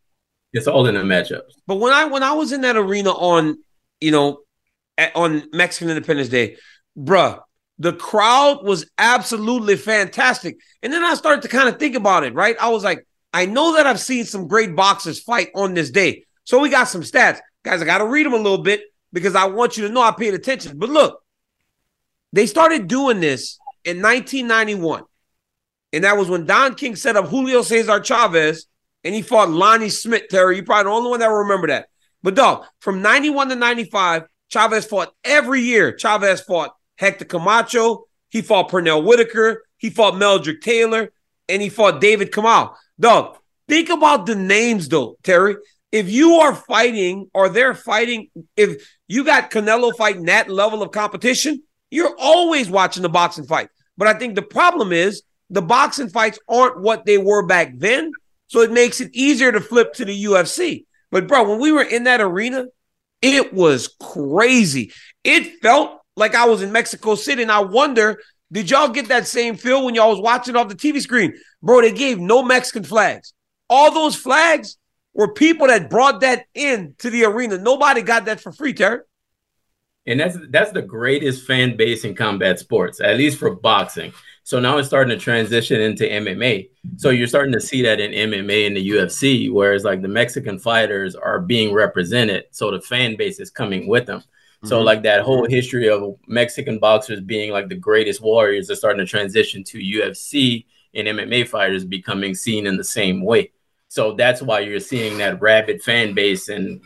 It's 0.53 0.67
all 0.67 0.87
in 0.87 0.95
the 0.95 1.01
matchups. 1.01 1.51
But 1.67 1.75
when 1.75 1.93
I 1.93 2.05
when 2.05 2.23
I 2.23 2.33
was 2.33 2.51
in 2.51 2.61
that 2.61 2.77
arena 2.77 3.11
on, 3.11 3.57
you 3.99 4.11
know, 4.11 4.39
at, 4.97 5.15
on 5.15 5.43
Mexican 5.51 5.89
Independence 5.89 6.29
Day, 6.29 6.57
bruh. 6.97 7.41
The 7.79 7.93
crowd 7.93 8.63
was 8.63 8.89
absolutely 8.97 9.75
fantastic. 9.75 10.57
And 10.81 10.91
then 10.91 11.03
I 11.03 11.13
started 11.13 11.43
to 11.43 11.47
kind 11.47 11.69
of 11.69 11.77
think 11.77 11.95
about 11.95 12.23
it, 12.23 12.33
right? 12.33 12.55
I 12.59 12.69
was 12.69 12.83
like, 12.83 13.05
I 13.33 13.45
know 13.45 13.75
that 13.75 13.85
I've 13.85 13.99
seen 13.99 14.25
some 14.25 14.47
great 14.47 14.75
boxers 14.75 15.19
fight 15.19 15.49
on 15.55 15.73
this 15.73 15.91
day. 15.91 16.25
So 16.43 16.59
we 16.59 16.69
got 16.69 16.85
some 16.85 17.01
stats. 17.01 17.39
Guys, 17.63 17.81
I 17.81 17.85
got 17.85 17.99
to 17.99 18.07
read 18.07 18.25
them 18.25 18.33
a 18.33 18.37
little 18.37 18.63
bit 18.63 18.81
because 19.13 19.35
I 19.35 19.45
want 19.45 19.77
you 19.77 19.87
to 19.87 19.93
know 19.93 20.01
I 20.01 20.11
paid 20.11 20.33
attention. 20.33 20.77
But 20.79 20.89
look, 20.89 21.21
they 22.33 22.47
started 22.47 22.87
doing 22.87 23.19
this 23.19 23.59
in 23.83 24.01
1991. 24.01 25.03
And 25.93 26.03
that 26.03 26.17
was 26.17 26.29
when 26.29 26.45
Don 26.45 26.75
King 26.75 26.95
set 26.95 27.15
up 27.15 27.27
Julio 27.27 27.61
Cesar 27.61 27.99
Chavez 28.01 28.67
and 29.03 29.13
he 29.13 29.21
fought 29.21 29.49
Lonnie 29.49 29.89
Smith, 29.89 30.23
Terry. 30.29 30.55
You're 30.55 30.65
probably 30.65 30.85
the 30.85 30.95
only 30.95 31.09
one 31.09 31.19
that 31.19 31.29
will 31.29 31.37
remember 31.37 31.67
that. 31.67 31.87
But 32.23 32.35
dog, 32.35 32.65
from 32.79 33.01
91 33.01 33.49
to 33.49 33.55
95, 33.55 34.23
Chavez 34.49 34.85
fought 34.85 35.13
every 35.23 35.61
year. 35.61 35.95
Chavez 35.95 36.41
fought 36.41 36.75
Hector 36.97 37.25
Camacho. 37.25 38.05
He 38.29 38.41
fought 38.41 38.69
Pernell 38.69 39.03
Whitaker. 39.03 39.63
He 39.77 39.89
fought 39.89 40.15
Meldrick 40.15 40.61
Taylor. 40.61 41.11
And 41.49 41.61
he 41.61 41.69
fought 41.69 42.01
David 42.01 42.31
Kamau. 42.31 42.75
Dog, 42.99 43.37
think 43.67 43.89
about 43.89 44.25
the 44.25 44.35
names 44.35 44.89
though, 44.89 45.17
Terry. 45.23 45.55
If 45.91 46.09
you 46.09 46.33
are 46.35 46.53
fighting 46.53 47.29
or 47.33 47.47
they're 47.47 47.73
fighting, 47.73 48.29
if 48.57 48.85
you 49.07 49.23
got 49.23 49.49
Canelo 49.49 49.95
fighting 49.95 50.25
that 50.25 50.49
level 50.49 50.81
of 50.81 50.91
competition, 50.91 51.63
you're 51.89 52.15
always 52.19 52.69
watching 52.69 53.03
the 53.03 53.09
boxing 53.09 53.45
fight. 53.45 53.69
But 53.97 54.09
I 54.09 54.13
think 54.13 54.35
the 54.35 54.41
problem 54.41 54.91
is 54.91 55.23
the 55.49 55.61
boxing 55.61 56.09
fights 56.09 56.39
aren't 56.49 56.81
what 56.81 57.05
they 57.05 57.17
were 57.17 57.45
back 57.45 57.71
then. 57.77 58.11
So 58.47 58.61
it 58.61 58.71
makes 58.71 58.99
it 59.01 59.11
easier 59.13 59.51
to 59.51 59.61
flip 59.61 59.93
to 59.93 60.05
the 60.05 60.25
UFC. 60.25 60.85
But 61.11 61.27
bro, 61.27 61.49
when 61.49 61.59
we 61.59 61.71
were 61.71 61.83
in 61.83 62.03
that 62.03 62.21
arena, 62.21 62.65
it 63.21 63.53
was 63.53 63.95
crazy. 63.99 64.91
It 65.23 65.61
felt 65.61 65.96
like 66.17 66.35
I 66.35 66.45
was 66.45 66.61
in 66.61 66.71
Mexico 66.73 67.15
City. 67.15 67.43
And 67.43 67.51
I 67.51 67.61
wonder, 67.61 68.19
did 68.51 68.69
y'all 68.69 68.89
get 68.89 69.07
that 69.07 69.27
same 69.27 69.55
feel 69.55 69.85
when 69.85 69.95
y'all 69.95 70.09
was 70.09 70.19
watching 70.19 70.57
off 70.57 70.67
the 70.67 70.75
TV 70.75 70.99
screen? 70.99 71.33
Bro, 71.61 71.81
they 71.81 71.93
gave 71.93 72.19
no 72.19 72.43
Mexican 72.43 72.83
flags. 72.83 73.33
All 73.69 73.93
those 73.93 74.15
flags 74.15 74.77
were 75.13 75.33
people 75.33 75.67
that 75.67 75.89
brought 75.89 76.21
that 76.21 76.45
in 76.53 76.95
to 76.99 77.09
the 77.09 77.23
arena. 77.25 77.57
Nobody 77.57 78.01
got 78.01 78.25
that 78.25 78.41
for 78.41 78.51
free, 78.51 78.73
Terry. 78.73 78.99
And 80.05 80.19
that's 80.19 80.37
that's 80.49 80.71
the 80.71 80.81
greatest 80.81 81.45
fan 81.45 81.75
base 81.75 82.05
in 82.05 82.15
combat 82.15 82.59
sports, 82.59 83.01
at 83.01 83.17
least 83.17 83.37
for 83.37 83.55
boxing. 83.55 84.13
So 84.43 84.61
now 84.61 84.77
it's 84.77 84.87
starting 84.87 85.17
to 85.17 85.21
transition 85.21 85.81
into 85.81 86.05
MMA. 86.05 86.69
So 86.95 87.09
you're 87.09 87.27
starting 87.27 87.51
to 87.51 87.59
see 87.59 87.81
that 87.81 87.99
in 87.99 88.11
MMA 88.11 88.67
and 88.67 88.77
the 88.77 88.89
UFC, 88.91 89.51
whereas 89.51 89.83
like 89.83 90.01
the 90.01 90.07
Mexican 90.07 90.57
fighters 90.57 91.15
are 91.15 91.41
being 91.41 91.73
represented. 91.73 92.45
So 92.51 92.71
the 92.71 92.79
fan 92.79 93.17
base 93.17 93.41
is 93.41 93.49
coming 93.49 93.87
with 93.87 94.05
them. 94.05 94.23
Mm-hmm. 94.67 94.75
So 94.75 94.81
like 94.81 95.03
that 95.03 95.21
whole 95.21 95.47
history 95.47 95.89
of 95.89 96.17
Mexican 96.27 96.79
boxers 96.79 97.21
being 97.21 97.51
like 97.51 97.69
the 97.69 97.75
greatest 97.75 98.21
warriors 98.21 98.69
are 98.69 98.75
starting 98.75 98.99
to 98.99 99.09
transition 99.09 99.63
to 99.65 99.79
UFC 99.79 100.65
and 100.93 101.07
MMA 101.07 101.47
fighters 101.47 101.85
becoming 101.85 102.35
seen 102.35 102.67
in 102.67 102.77
the 102.77 102.83
same 102.83 103.23
way. 103.23 103.51
So 103.87 104.13
that's 104.13 104.41
why 104.41 104.59
you're 104.59 104.79
seeing 104.79 105.17
that 105.19 105.41
rabid 105.41 105.81
fan 105.81 106.13
base. 106.13 106.49
And 106.49 106.81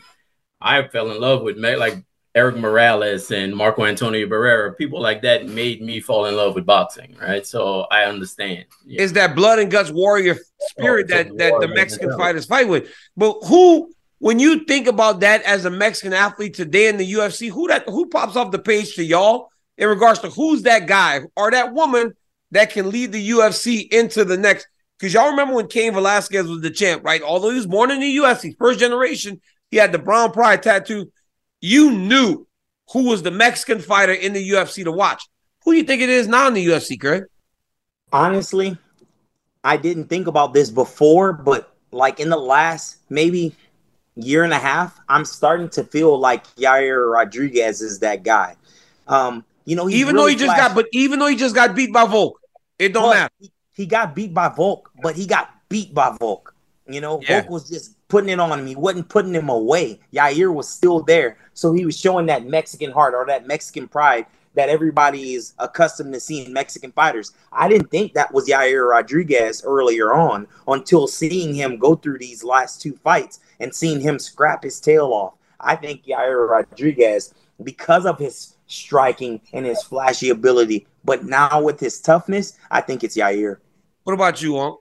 I 0.60 0.86
fell 0.88 1.10
in 1.10 1.20
love 1.20 1.42
with 1.42 1.58
like 1.58 2.04
Erik 2.34 2.56
Morales 2.56 3.30
and 3.30 3.54
Marco 3.54 3.84
Antonio 3.84 4.26
Barrera, 4.26 4.76
people 4.76 5.00
like 5.00 5.20
that 5.22 5.46
made 5.46 5.82
me 5.82 6.00
fall 6.00 6.26
in 6.26 6.36
love 6.36 6.54
with 6.54 6.64
boxing, 6.64 7.16
right? 7.20 7.46
So 7.46 7.86
I 7.90 8.04
understand. 8.04 8.64
Yeah. 8.86 9.02
Is 9.02 9.12
that 9.14 9.34
blood 9.34 9.58
and 9.58 9.70
guts 9.70 9.90
warrior 9.90 10.38
spirit 10.60 11.10
oh, 11.10 11.16
that, 11.16 11.36
that 11.38 11.54
the 11.60 11.68
Mexican 11.68 12.16
fighters 12.16 12.46
fight 12.46 12.68
with? 12.68 12.88
But 13.16 13.36
who, 13.44 13.92
when 14.22 14.38
you 14.38 14.60
think 14.66 14.86
about 14.86 15.18
that 15.18 15.42
as 15.42 15.64
a 15.64 15.70
Mexican 15.70 16.12
athlete 16.12 16.54
today 16.54 16.86
in 16.86 16.96
the 16.96 17.12
UFC, 17.14 17.50
who 17.50 17.66
that 17.66 17.88
who 17.88 18.06
pops 18.06 18.36
off 18.36 18.52
the 18.52 18.58
page 18.60 18.94
to 18.94 19.02
y'all 19.02 19.48
in 19.76 19.88
regards 19.88 20.20
to 20.20 20.30
who's 20.30 20.62
that 20.62 20.86
guy 20.86 21.22
or 21.34 21.50
that 21.50 21.74
woman 21.74 22.14
that 22.52 22.70
can 22.70 22.88
lead 22.88 23.10
the 23.10 23.30
UFC 23.30 23.92
into 23.92 24.24
the 24.24 24.36
next? 24.36 24.68
Because 24.96 25.12
y'all 25.12 25.30
remember 25.30 25.54
when 25.54 25.66
Cain 25.66 25.92
Velasquez 25.92 26.46
was 26.46 26.60
the 26.60 26.70
champ, 26.70 27.02
right? 27.02 27.20
Although 27.20 27.50
he 27.50 27.56
was 27.56 27.66
born 27.66 27.90
in 27.90 27.98
the 27.98 28.16
UFC, 28.18 28.56
first 28.56 28.78
generation, 28.78 29.40
he 29.72 29.76
had 29.76 29.90
the 29.90 29.98
brown 29.98 30.30
pride 30.30 30.62
tattoo 30.62 31.10
you 31.60 31.90
knew 31.90 32.46
who 32.92 33.08
was 33.08 33.24
the 33.24 33.32
Mexican 33.32 33.80
fighter 33.80 34.12
in 34.12 34.34
the 34.34 34.50
UFC 34.50 34.84
to 34.84 34.92
watch. 34.92 35.26
Who 35.64 35.72
do 35.72 35.78
you 35.78 35.84
think 35.84 36.00
it 36.00 36.08
is 36.08 36.28
now 36.28 36.46
in 36.46 36.54
the 36.54 36.64
UFC, 36.64 36.96
Craig? 37.00 37.24
Honestly, 38.12 38.78
I 39.64 39.78
didn't 39.78 40.04
think 40.04 40.28
about 40.28 40.54
this 40.54 40.70
before, 40.70 41.32
but 41.32 41.74
like 41.90 42.20
in 42.20 42.28
the 42.28 42.36
last 42.36 42.98
maybe 43.10 43.56
year 44.16 44.44
and 44.44 44.52
a 44.52 44.58
half, 44.58 44.98
I'm 45.08 45.24
starting 45.24 45.68
to 45.70 45.84
feel 45.84 46.18
like 46.18 46.46
Yair 46.56 47.12
Rodriguez 47.12 47.80
is 47.80 48.00
that 48.00 48.22
guy. 48.22 48.56
Um, 49.08 49.44
you 49.64 49.76
know, 49.76 49.88
even 49.88 50.14
really 50.14 50.34
though 50.34 50.38
he 50.38 50.46
just 50.46 50.56
got, 50.56 50.74
but 50.74 50.86
even 50.92 51.18
though 51.18 51.26
he 51.26 51.36
just 51.36 51.54
got 51.54 51.74
beat 51.74 51.92
by 51.92 52.06
Volk, 52.06 52.40
it 52.78 52.92
don't 52.92 53.10
matter. 53.10 53.32
He, 53.38 53.52
he, 53.72 53.86
got 53.86 54.14
beat 54.14 54.34
by 54.34 54.48
Volk, 54.48 54.90
but 55.02 55.14
he 55.14 55.26
got 55.26 55.50
beat 55.68 55.94
by 55.94 56.16
Volk. 56.18 56.54
You 56.88 57.00
know, 57.00 57.20
yeah. 57.22 57.40
Volk 57.40 57.50
was 57.50 57.68
just 57.68 57.96
putting 58.08 58.30
it 58.30 58.40
on 58.40 58.58
him. 58.58 58.66
He 58.66 58.74
wasn't 58.74 59.08
putting 59.08 59.34
him 59.34 59.48
away. 59.48 60.00
Yair 60.12 60.52
was 60.52 60.68
still 60.68 61.00
there. 61.00 61.38
So 61.54 61.72
he 61.72 61.86
was 61.86 61.98
showing 61.98 62.26
that 62.26 62.44
Mexican 62.44 62.90
heart 62.90 63.14
or 63.14 63.24
that 63.26 63.46
Mexican 63.46 63.88
pride 63.88 64.26
that 64.54 64.68
everybody 64.68 65.34
is 65.34 65.54
accustomed 65.58 66.12
to 66.14 66.20
seeing 66.20 66.52
Mexican 66.52 66.92
fighters. 66.92 67.32
I 67.52 67.68
didn't 67.68 67.90
think 67.90 68.12
that 68.14 68.32
was 68.32 68.48
Yair 68.48 68.88
Rodriguez 68.88 69.62
earlier 69.64 70.12
on 70.12 70.46
until 70.68 71.06
seeing 71.06 71.54
him 71.54 71.78
go 71.78 71.94
through 71.94 72.18
these 72.18 72.44
last 72.44 72.80
two 72.80 72.94
fights 72.96 73.40
and 73.60 73.74
seeing 73.74 74.00
him 74.00 74.18
scrap 74.18 74.62
his 74.62 74.80
tail 74.80 75.06
off. 75.12 75.34
I 75.60 75.76
think 75.76 76.04
Yair 76.04 76.48
Rodriguez, 76.48 77.34
because 77.62 78.06
of 78.06 78.18
his 78.18 78.56
striking 78.66 79.40
and 79.52 79.64
his 79.64 79.82
flashy 79.82 80.30
ability, 80.30 80.86
but 81.04 81.24
now 81.24 81.62
with 81.62 81.80
his 81.80 82.00
toughness, 82.00 82.58
I 82.70 82.80
think 82.80 83.04
it's 83.04 83.16
Yair. 83.16 83.58
What 84.04 84.14
about 84.14 84.42
you, 84.42 84.58
Unc? 84.58 84.78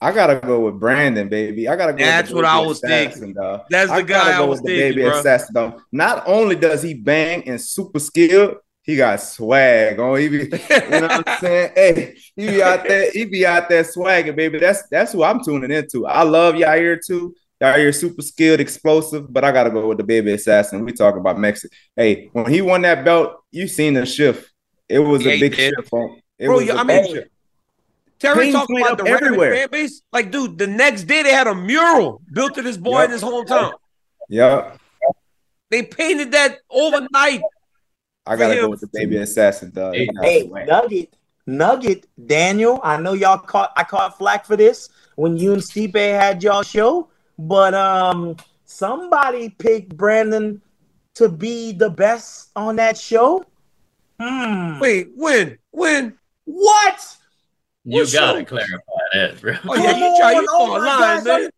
I 0.00 0.12
gotta 0.12 0.36
go 0.36 0.60
with 0.60 0.78
Brandon, 0.78 1.28
baby. 1.28 1.66
I 1.66 1.76
gotta 1.76 1.92
go. 1.92 2.04
That's 2.04 2.30
what 2.30 2.44
I 2.44 2.58
was 2.60 2.80
thinking. 2.80 3.32
Dog. 3.32 3.62
That's 3.70 3.90
the 3.90 3.96
I 3.96 4.02
guy 4.02 4.36
I 4.36 4.40
was 4.40 4.60
thinking, 4.60 4.76
baby 4.76 5.02
bro. 5.02 5.18
assassin. 5.18 5.54
Dog. 5.54 5.80
Not 5.92 6.24
only 6.26 6.56
does 6.56 6.82
he 6.82 6.92
bang 6.92 7.48
and 7.48 7.58
super 7.60 7.98
skilled, 7.98 8.56
he 8.84 8.96
got 8.96 9.16
swag 9.16 9.98
on. 9.98 10.18
He 10.18 10.28
be, 10.28 10.36
you 10.36 10.48
know 10.48 11.00
what 11.00 11.28
I'm 11.28 11.38
saying? 11.40 11.72
Hey, 11.74 12.16
he 12.36 12.46
be 12.48 12.62
out 12.62 12.86
there. 12.86 13.10
He 13.10 13.24
be 13.24 13.46
out 13.46 13.68
there 13.68 13.82
swagging, 13.82 14.36
baby. 14.36 14.58
That's 14.58 14.86
that's 14.88 15.12
who 15.12 15.24
I'm 15.24 15.42
tuning 15.42 15.70
into. 15.70 16.06
I 16.06 16.22
love 16.22 16.54
Yair 16.54 17.00
too. 17.04 17.34
Yair 17.62 17.94
super 17.94 18.20
skilled, 18.20 18.60
explosive, 18.60 19.32
but 19.32 19.42
I 19.42 19.52
gotta 19.52 19.70
go 19.70 19.88
with 19.88 19.98
the 19.98 20.04
baby 20.04 20.32
assassin. 20.32 20.84
We 20.84 20.92
talk 20.92 21.16
about 21.16 21.38
Mexico. 21.38 21.74
Hey, 21.96 22.28
when 22.32 22.50
he 22.52 22.60
won 22.60 22.82
that 22.82 23.06
belt, 23.06 23.42
you 23.50 23.66
seen 23.68 23.94
the 23.94 24.04
shift. 24.04 24.52
It 24.86 24.98
was 24.98 25.24
yeah, 25.24 25.32
a 25.32 25.40
big 25.40 25.54
shift. 25.54 25.90
On, 25.90 26.20
it 26.38 26.46
Bro, 26.46 26.56
was 26.56 26.70
I 26.70 26.84
mean, 26.84 27.14
shift. 27.14 27.30
Terry 28.18 28.52
talking 28.52 28.80
about 28.80 28.98
the 28.98 29.06
everywhere. 29.06 29.54
fan 29.54 29.68
base. 29.70 30.02
Like, 30.12 30.30
dude, 30.30 30.58
the 30.58 30.66
next 30.66 31.04
day 31.04 31.22
they 31.22 31.32
had 31.32 31.46
a 31.46 31.54
mural 31.54 32.20
built 32.30 32.54
to 32.54 32.62
this 32.62 32.76
boy 32.76 33.00
yep. 33.00 33.06
in 33.06 33.10
his 33.12 33.22
hometown. 33.22 33.72
Yeah. 34.28 34.76
They 35.70 35.82
painted 35.82 36.32
that 36.32 36.58
overnight. 36.70 37.40
I 38.26 38.36
gotta 38.36 38.56
go 38.56 38.68
with 38.68 38.80
the 38.80 38.88
baby 38.92 39.16
assassin, 39.18 39.70
dog. 39.70 39.94
Hey, 39.94 40.08
hey 40.22 40.50
Nugget, 40.66 41.14
Nugget, 41.46 42.06
Daniel. 42.26 42.80
I 42.82 42.96
know 42.96 43.12
y'all 43.12 43.38
caught 43.38 43.72
I 43.76 43.84
caught 43.84 44.16
flack 44.16 44.46
for 44.46 44.56
this 44.56 44.88
when 45.16 45.36
you 45.36 45.52
and 45.52 45.62
Stipe 45.62 45.94
had 45.94 46.42
y'all 46.42 46.62
show, 46.62 47.08
but 47.38 47.74
um 47.74 48.36
somebody 48.64 49.50
picked 49.50 49.94
Brandon 49.96 50.62
to 51.14 51.28
be 51.28 51.72
the 51.72 51.90
best 51.90 52.50
on 52.56 52.76
that 52.76 52.96
show. 52.96 53.44
Hmm. 54.20 54.78
Wait, 54.78 55.10
when? 55.14 55.58
When? 55.70 56.18
What? 56.44 57.16
You 57.84 58.00
What's 58.00 58.12
gotta 58.14 58.40
so? 58.40 58.44
clarify 58.46 58.78
that, 59.12 59.40
bro. 59.40 59.54
Oh, 59.68 59.74
yeah, 59.74 59.96
you 59.96 60.16
try 60.18 60.32
you 60.32 60.46
oh 60.50 60.64
line, 60.64 61.24
man. 61.24 61.50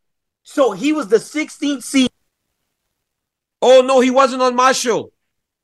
So 0.43 0.73
he 0.73 0.93
was 0.93 1.09
the 1.09 1.17
16th 1.17 1.83
seed. 1.83 2.11
Oh 3.63 3.83
no, 3.83 4.01
he 4.01 4.11
wasn't 4.11 4.43
on 4.43 4.55
my 4.55 4.73
show. 4.73 5.13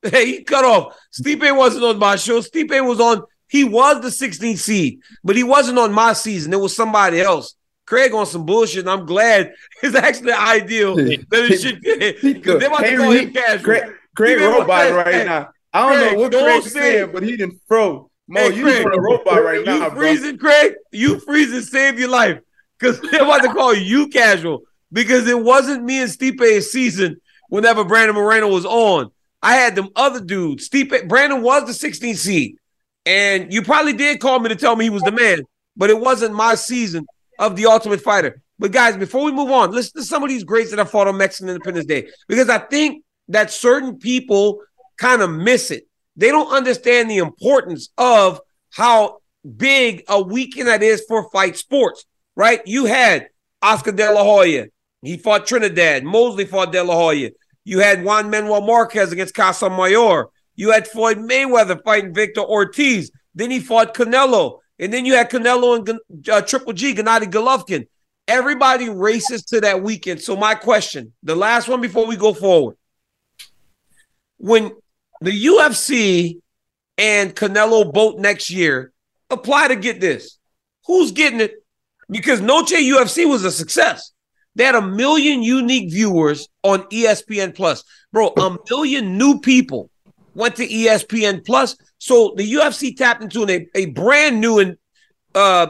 Hey, 0.03 0.25
he 0.37 0.43
cut 0.43 0.65
off. 0.65 0.97
Stipe 1.11 1.55
wasn't 1.55 1.85
on 1.85 1.99
my 1.99 2.15
show. 2.15 2.39
Stipe 2.41 2.85
was 2.85 2.99
on. 2.99 3.23
He 3.47 3.63
was 3.63 4.01
the 4.01 4.27
16th 4.27 4.57
seed, 4.57 4.99
but 5.23 5.35
he 5.35 5.43
wasn't 5.43 5.77
on 5.77 5.93
my 5.93 6.13
season. 6.13 6.53
It 6.53 6.59
was 6.59 6.75
somebody 6.75 7.21
else. 7.21 7.55
Craig 7.85 8.13
on 8.13 8.25
some 8.25 8.45
bullshit. 8.45 8.81
And 8.81 8.89
I'm 8.89 9.05
glad 9.05 9.53
it's 9.83 9.95
actually 9.95 10.31
ideal 10.31 10.95
that 10.95 11.25
it 11.31 11.61
should. 11.61 11.81
Because 11.81 12.59
they 12.59 12.65
about 12.65 12.79
to 12.79 12.97
call 12.97 13.11
him 13.11 13.33
casual. 13.33 13.63
Craig, 13.63 13.93
Craig 14.15 14.39
robot 14.39 14.91
right 14.93 15.25
now. 15.25 15.49
I 15.73 15.89
don't 15.89 15.97
Craig, 15.97 16.13
know 16.13 16.19
what 16.19 16.31
Craig 16.31 16.63
said, 16.63 17.13
but 17.13 17.23
he 17.23 17.37
didn't 17.37 17.59
throw. 17.67 18.09
Mo, 18.27 18.39
hey, 18.39 18.55
you 18.55 18.63
Craig, 18.63 18.85
a 18.85 19.01
robot 19.01 19.43
right 19.43 19.59
you 19.59 19.65
now, 19.65 19.89
freezing, 19.89 20.37
bro. 20.37 20.49
Craig. 20.49 20.73
You 20.91 21.19
freezing 21.19 21.61
save 21.61 21.99
your 21.99 22.09
life 22.09 22.39
because 22.79 22.99
they're 23.01 23.23
about 23.23 23.41
to 23.41 23.53
call 23.53 23.73
you 23.73 24.07
casual 24.07 24.63
because 24.91 25.27
it 25.27 25.39
wasn't 25.39 25.83
me 25.83 26.01
and 26.01 26.09
Stipe's 26.09 26.71
season 26.71 27.19
whenever 27.49 27.83
Brandon 27.83 28.15
Moreno 28.15 28.47
was 28.47 28.65
on. 28.65 29.11
I 29.43 29.55
had 29.55 29.75
them 29.75 29.89
other 29.95 30.21
dudes. 30.21 30.69
Stipe, 30.69 31.07
Brandon 31.07 31.41
was 31.41 31.65
the 31.65 31.87
16th 31.87 32.17
seed, 32.17 32.55
and 33.05 33.53
you 33.53 33.61
probably 33.61 33.93
did 33.93 34.21
call 34.21 34.39
me 34.39 34.49
to 34.49 34.55
tell 34.55 34.75
me 34.75 34.85
he 34.85 34.89
was 34.89 35.03
the 35.03 35.11
man, 35.11 35.43
but 35.75 35.89
it 35.89 35.99
wasn't 35.99 36.33
my 36.33 36.55
season 36.55 37.05
of 37.37 37.55
the 37.57 37.65
Ultimate 37.65 38.01
Fighter. 38.01 38.41
But 38.57 38.71
guys, 38.71 38.95
before 38.95 39.25
we 39.25 39.33
move 39.33 39.51
on, 39.51 39.71
listen 39.71 39.99
to 40.01 40.07
some 40.07 40.23
of 40.23 40.29
these 40.29 40.45
greats 40.45 40.71
that 40.71 40.79
I 40.79 40.85
fought 40.85 41.07
on 41.07 41.17
Mexican 41.17 41.49
Independence 41.49 41.85
Day 41.85 42.07
because 42.29 42.49
I 42.49 42.59
think 42.59 43.03
that 43.27 43.51
certain 43.51 43.97
people 43.97 44.61
kind 44.97 45.21
of 45.21 45.29
miss 45.29 45.69
it. 45.71 45.83
They 46.15 46.29
don't 46.29 46.53
understand 46.53 47.09
the 47.09 47.17
importance 47.17 47.89
of 47.97 48.39
how 48.69 49.17
big 49.57 50.03
a 50.07 50.21
weekend 50.21 50.67
that 50.69 50.83
is 50.83 51.03
for 51.07 51.29
fight 51.31 51.57
sports, 51.57 52.05
right? 52.35 52.61
You 52.65 52.85
had 52.85 53.27
Oscar 53.61 53.91
De 53.91 54.09
La 54.09 54.23
Hoya. 54.23 54.67
He 55.01 55.17
fought 55.17 55.45
Trinidad. 55.45 56.03
Mosley 56.05 56.45
fought 56.45 56.71
De 56.71 56.81
La 56.81 56.95
Hoya. 56.95 57.31
You 57.65 57.79
had 57.79 58.03
Juan 58.03 58.29
Manuel 58.29 58.61
Marquez 58.61 59.11
against 59.11 59.35
Casamayor. 59.35 60.27
You 60.55 60.71
had 60.71 60.87
Floyd 60.87 61.17
Mayweather 61.17 61.81
fighting 61.83 62.13
Victor 62.13 62.41
Ortiz. 62.41 63.11
Then 63.33 63.51
he 63.51 63.59
fought 63.59 63.93
Canelo. 63.95 64.59
And 64.79 64.91
then 64.91 65.05
you 65.05 65.15
had 65.15 65.29
Canelo 65.29 65.87
and 65.87 66.29
uh, 66.29 66.41
Triple 66.41 66.73
G, 66.73 66.93
Gennady 66.93 67.25
Golovkin. 67.25 67.87
Everybody 68.27 68.89
races 68.89 69.43
to 69.45 69.61
that 69.61 69.83
weekend. 69.83 70.21
So 70.21 70.35
my 70.35 70.55
question, 70.55 71.13
the 71.23 71.35
last 71.35 71.67
one 71.67 71.81
before 71.81 72.05
we 72.05 72.15
go 72.15 72.33
forward. 72.33 72.77
When 74.37 74.71
the 75.21 75.45
UFC 75.45 76.39
and 76.97 77.35
Canelo 77.35 77.91
both 77.91 78.19
next 78.19 78.49
year 78.49 78.91
apply 79.29 79.69
to 79.69 79.75
get 79.75 79.99
this, 79.99 80.37
who's 80.85 81.11
getting 81.11 81.39
it? 81.39 81.55
Because 82.09 82.41
Noche 82.41 82.73
UFC 82.73 83.27
was 83.27 83.43
a 83.43 83.51
success. 83.51 84.12
They 84.55 84.65
had 84.65 84.75
a 84.75 84.81
million 84.81 85.41
unique 85.41 85.91
viewers 85.91 86.47
on 86.61 86.83
ESPN 86.83 87.55
Plus. 87.55 87.83
Bro, 88.11 88.33
a 88.37 88.57
million 88.69 89.17
new 89.17 89.39
people 89.39 89.89
went 90.35 90.55
to 90.57 90.67
ESPN 90.67 91.45
Plus. 91.45 91.75
So 91.97 92.33
the 92.35 92.53
UFC 92.53 92.95
tapped 92.95 93.23
into 93.23 93.49
a, 93.49 93.67
a 93.75 93.85
brand 93.87 94.39
new 94.39 94.59
and 94.59 94.77
uh, 95.33 95.67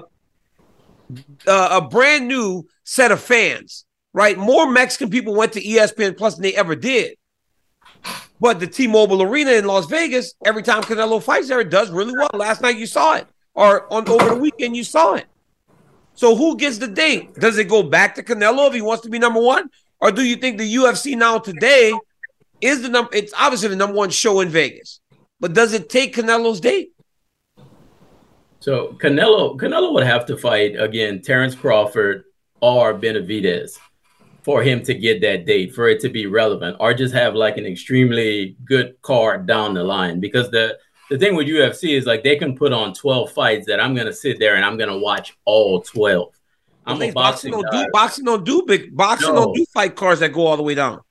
uh, 1.47 1.81
a 1.81 1.87
brand 1.87 2.27
new 2.27 2.67
set 2.83 3.11
of 3.11 3.21
fans, 3.21 3.85
right? 4.13 4.37
More 4.37 4.69
Mexican 4.69 5.09
people 5.09 5.35
went 5.35 5.53
to 5.53 5.61
ESPN 5.61 6.17
Plus 6.17 6.35
than 6.35 6.43
they 6.43 6.55
ever 6.55 6.75
did. 6.75 7.15
But 8.41 8.59
the 8.59 8.67
T-Mobile 8.67 9.21
Arena 9.21 9.51
in 9.51 9.65
Las 9.65 9.85
Vegas, 9.85 10.33
every 10.45 10.63
time 10.63 10.81
Canelo 10.83 11.23
fights 11.23 11.47
there, 11.47 11.61
it 11.61 11.69
does 11.69 11.89
really 11.89 12.13
well. 12.13 12.29
Last 12.33 12.61
night 12.61 12.77
you 12.77 12.85
saw 12.85 13.15
it, 13.15 13.27
or 13.53 13.91
on 13.93 14.07
over 14.09 14.29
the 14.31 14.35
weekend 14.35 14.75
you 14.75 14.83
saw 14.83 15.13
it. 15.13 15.25
So 16.15 16.35
who 16.35 16.57
gets 16.57 16.77
the 16.77 16.87
date? 16.87 17.33
Does 17.35 17.57
it 17.57 17.67
go 17.67 17.83
back 17.83 18.15
to 18.15 18.23
Canelo 18.23 18.67
if 18.67 18.73
he 18.73 18.81
wants 18.81 19.03
to 19.03 19.09
be 19.09 19.19
number 19.19 19.41
one, 19.41 19.69
or 19.99 20.11
do 20.11 20.23
you 20.23 20.35
think 20.35 20.57
the 20.57 20.75
UFC 20.75 21.17
now 21.17 21.39
today 21.39 21.93
is 22.61 22.81
the 22.81 22.89
number? 22.89 23.09
It's 23.15 23.33
obviously 23.37 23.69
the 23.69 23.75
number 23.75 23.95
one 23.95 24.09
show 24.09 24.39
in 24.41 24.49
Vegas, 24.49 24.99
but 25.39 25.53
does 25.53 25.73
it 25.73 25.89
take 25.89 26.15
Canelo's 26.15 26.59
date? 26.59 26.91
So 28.59 28.95
Canelo, 29.01 29.57
Canelo 29.57 29.93
would 29.93 30.05
have 30.05 30.25
to 30.27 30.37
fight 30.37 30.79
again 30.79 31.21
Terrence 31.21 31.55
Crawford 31.55 32.23
or 32.61 32.93
Benavidez 32.93 33.77
for 34.43 34.61
him 34.61 34.83
to 34.83 34.93
get 34.93 35.21
that 35.21 35.45
date, 35.45 35.73
for 35.73 35.87
it 35.87 35.99
to 36.01 36.09
be 36.09 36.27
relevant, 36.27 36.77
or 36.79 36.93
just 36.93 37.13
have 37.13 37.33
like 37.33 37.57
an 37.57 37.65
extremely 37.65 38.55
good 38.65 39.01
card 39.01 39.45
down 39.47 39.73
the 39.73 39.83
line. 39.83 40.19
Because 40.19 40.51
the 40.51 40.77
the 41.13 41.19
thing 41.19 41.35
with 41.35 41.45
UFC 41.45 41.95
is 41.95 42.07
like 42.07 42.23
they 42.23 42.35
can 42.35 42.57
put 42.57 42.73
on 42.73 42.91
12 42.91 43.31
fights 43.33 43.67
that 43.67 43.79
I'm 43.79 43.93
gonna 43.93 44.11
sit 44.11 44.39
there 44.39 44.55
and 44.55 44.65
I'm 44.65 44.77
gonna 44.77 44.97
watch 44.97 45.37
all 45.45 45.79
12. 45.79 46.33
I'm 46.87 46.99
a 47.03 47.11
boxing, 47.11 47.13
boxing 47.13 47.51
don't 47.51 47.71
guy. 47.71 47.83
do 47.83 47.89
boxing 47.93 48.25
don't 48.25 48.43
do 48.43 48.63
big 48.65 48.97
boxing 48.97 49.29
No. 49.29 49.43
don't 49.43 49.55
do 49.55 49.63
fight 49.71 49.95
cards 49.95 50.21
that 50.21 50.33
go 50.33 50.47
all 50.47 50.57
the 50.57 50.63
way 50.63 50.73
down. 50.73 51.01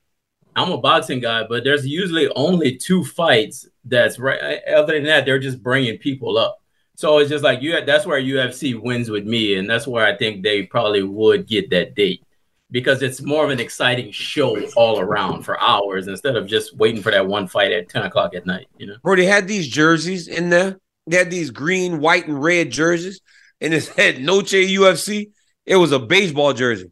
I'm 0.57 0.73
a 0.73 0.77
boxing 0.77 1.21
guy, 1.21 1.45
but 1.47 1.63
there's 1.63 1.87
usually 1.87 2.27
only 2.35 2.75
two 2.75 3.05
fights 3.05 3.65
that's 3.85 4.19
right. 4.19 4.39
Eh, 4.41 4.73
other 4.73 4.93
than 4.95 5.05
that, 5.05 5.23
they're 5.25 5.39
just 5.39 5.63
bringing 5.63 5.97
people 5.97 6.37
up. 6.37 6.57
So 6.95 7.19
it's 7.19 7.29
just 7.29 7.45
like 7.45 7.61
you. 7.61 7.79
That's 7.85 8.05
where 8.05 8.19
UFC 8.19 8.73
wins 8.77 9.09
with 9.09 9.25
me, 9.25 9.55
and 9.55 9.69
that's 9.69 9.87
where 9.87 10.05
I 10.05 10.17
think 10.17 10.43
they 10.43 10.63
probably 10.63 11.03
would 11.03 11.47
get 11.47 11.69
that 11.69 11.95
date 11.95 12.25
because 12.73 13.03
it's 13.03 13.21
more 13.21 13.45
of 13.45 13.51
an 13.51 13.59
exciting 13.59 14.11
show 14.11 14.59
all 14.75 14.99
around 14.99 15.43
for 15.43 15.61
hours 15.61 16.07
instead 16.07 16.35
of 16.35 16.47
just 16.47 16.75
waiting 16.75 17.03
for 17.03 17.11
that 17.11 17.25
one 17.25 17.47
fight 17.47 17.71
at 17.71 17.87
10 17.87 18.01
o'clock 18.01 18.33
at 18.33 18.47
night. 18.47 18.67
You 18.79 18.87
know. 18.87 18.95
Bro, 19.03 19.17
they 19.17 19.25
had 19.25 19.47
these 19.47 19.67
jerseys 19.67 20.27
in 20.27 20.49
there. 20.49 20.79
They 21.05 21.17
had 21.17 21.29
these 21.29 21.51
green, 21.51 21.99
white, 21.99 22.27
and 22.27 22.41
red 22.41 22.71
jerseys, 22.71 23.21
and 23.61 23.75
it 23.75 23.81
said 23.81 24.21
Noche 24.21 24.53
UFC. 24.53 25.29
It 25.67 25.75
was 25.75 25.91
a 25.91 25.99
baseball 25.99 26.53
jersey. 26.53 26.91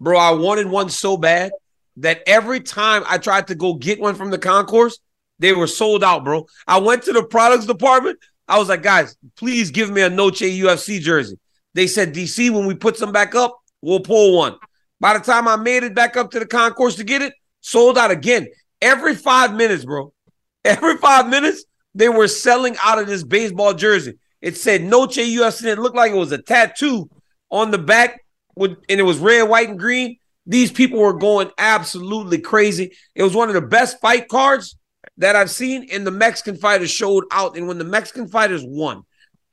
Bro, 0.00 0.18
I 0.18 0.32
wanted 0.32 0.66
one 0.66 0.90
so 0.90 1.16
bad 1.16 1.52
that 1.98 2.22
every 2.26 2.58
time 2.58 3.04
I 3.06 3.18
tried 3.18 3.46
to 3.46 3.54
go 3.54 3.74
get 3.74 4.00
one 4.00 4.16
from 4.16 4.30
the 4.30 4.38
concourse, 4.38 4.98
they 5.38 5.52
were 5.52 5.68
sold 5.68 6.02
out, 6.02 6.24
bro. 6.24 6.46
I 6.66 6.80
went 6.80 7.04
to 7.04 7.12
the 7.12 7.22
products 7.22 7.66
department. 7.66 8.18
I 8.48 8.58
was 8.58 8.68
like, 8.68 8.82
guys, 8.82 9.16
please 9.36 9.70
give 9.70 9.88
me 9.88 10.02
a 10.02 10.10
Noche 10.10 10.40
UFC 10.40 11.00
jersey. 11.00 11.38
They 11.74 11.86
said, 11.86 12.12
DC, 12.12 12.50
when 12.50 12.66
we 12.66 12.74
put 12.74 12.96
some 12.96 13.12
back 13.12 13.36
up, 13.36 13.56
we'll 13.80 14.00
pull 14.00 14.36
one. 14.36 14.56
By 15.02 15.18
the 15.18 15.24
time 15.24 15.48
I 15.48 15.56
made 15.56 15.82
it 15.82 15.96
back 15.96 16.16
up 16.16 16.30
to 16.30 16.38
the 16.38 16.46
concourse 16.46 16.94
to 16.94 17.04
get 17.04 17.22
it, 17.22 17.34
sold 17.60 17.98
out 17.98 18.12
again. 18.12 18.46
Every 18.80 19.16
five 19.16 19.52
minutes, 19.52 19.84
bro. 19.84 20.12
Every 20.64 20.96
five 20.96 21.28
minutes, 21.28 21.64
they 21.92 22.08
were 22.08 22.28
selling 22.28 22.76
out 22.80 23.00
of 23.00 23.08
this 23.08 23.24
baseball 23.24 23.74
jersey. 23.74 24.14
It 24.40 24.56
said 24.56 24.84
Noche 24.84 25.18
UFC, 25.18 25.62
and 25.62 25.70
it 25.70 25.78
looked 25.80 25.96
like 25.96 26.12
it 26.12 26.16
was 26.16 26.30
a 26.30 26.40
tattoo 26.40 27.10
on 27.50 27.72
the 27.72 27.78
back, 27.78 28.24
with, 28.54 28.78
and 28.88 29.00
it 29.00 29.02
was 29.02 29.18
red, 29.18 29.42
white, 29.42 29.68
and 29.68 29.78
green. 29.78 30.18
These 30.46 30.70
people 30.70 31.00
were 31.00 31.18
going 31.18 31.50
absolutely 31.58 32.38
crazy. 32.38 32.92
It 33.16 33.24
was 33.24 33.34
one 33.34 33.48
of 33.48 33.54
the 33.54 33.60
best 33.60 34.00
fight 34.00 34.28
cards 34.28 34.76
that 35.16 35.34
I've 35.34 35.50
seen, 35.50 35.88
and 35.92 36.06
the 36.06 36.12
Mexican 36.12 36.54
fighters 36.54 36.92
showed 36.92 37.24
out. 37.32 37.56
And 37.56 37.66
when 37.66 37.78
the 37.78 37.84
Mexican 37.84 38.28
fighters 38.28 38.62
won, 38.64 39.02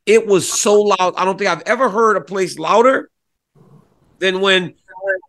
it 0.05 0.27
was 0.27 0.47
so 0.47 0.79
loud. 0.79 1.15
I 1.17 1.25
don't 1.25 1.39
think 1.39 1.49
I've 1.49 1.63
ever 1.65 1.89
heard 1.89 2.17
a 2.17 2.21
place 2.21 2.59
louder 2.59 3.09
than 4.19 4.41
when 4.41 4.75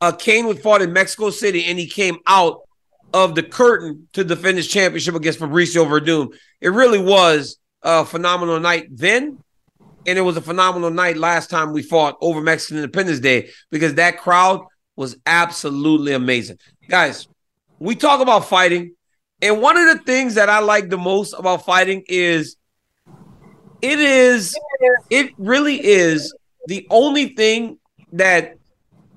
uh, 0.00 0.12
Cain 0.12 0.46
would 0.46 0.60
fought 0.60 0.82
in 0.82 0.92
Mexico 0.92 1.30
City 1.30 1.64
and 1.66 1.78
he 1.78 1.86
came 1.86 2.18
out 2.26 2.60
of 3.12 3.34
the 3.34 3.42
curtain 3.42 4.08
to 4.12 4.24
defend 4.24 4.56
his 4.56 4.68
championship 4.68 5.14
against 5.14 5.40
Fabricio 5.40 5.86
Werdum. 5.86 6.34
It 6.60 6.68
really 6.68 7.00
was 7.00 7.58
a 7.82 8.04
phenomenal 8.04 8.60
night 8.60 8.88
then, 8.90 9.38
and 10.06 10.18
it 10.18 10.22
was 10.22 10.36
a 10.36 10.40
phenomenal 10.40 10.90
night 10.90 11.16
last 11.16 11.50
time 11.50 11.72
we 11.72 11.82
fought 11.82 12.16
over 12.20 12.40
Mexican 12.40 12.78
Independence 12.78 13.20
Day 13.20 13.50
because 13.70 13.94
that 13.94 14.18
crowd 14.18 14.60
was 14.96 15.16
absolutely 15.26 16.12
amazing. 16.12 16.58
Guys, 16.88 17.26
we 17.78 17.96
talk 17.96 18.20
about 18.20 18.44
fighting, 18.44 18.94
and 19.42 19.60
one 19.60 19.76
of 19.76 19.86
the 19.86 20.04
things 20.04 20.34
that 20.34 20.48
I 20.48 20.60
like 20.60 20.90
the 20.90 20.98
most 20.98 21.32
about 21.32 21.64
fighting 21.64 22.04
is 22.06 22.56
it 23.82 23.98
is 23.98 24.56
it 25.08 25.32
really 25.38 25.82
is 25.84 26.34
the 26.66 26.86
only 26.90 27.34
thing 27.34 27.78
that 28.12 28.56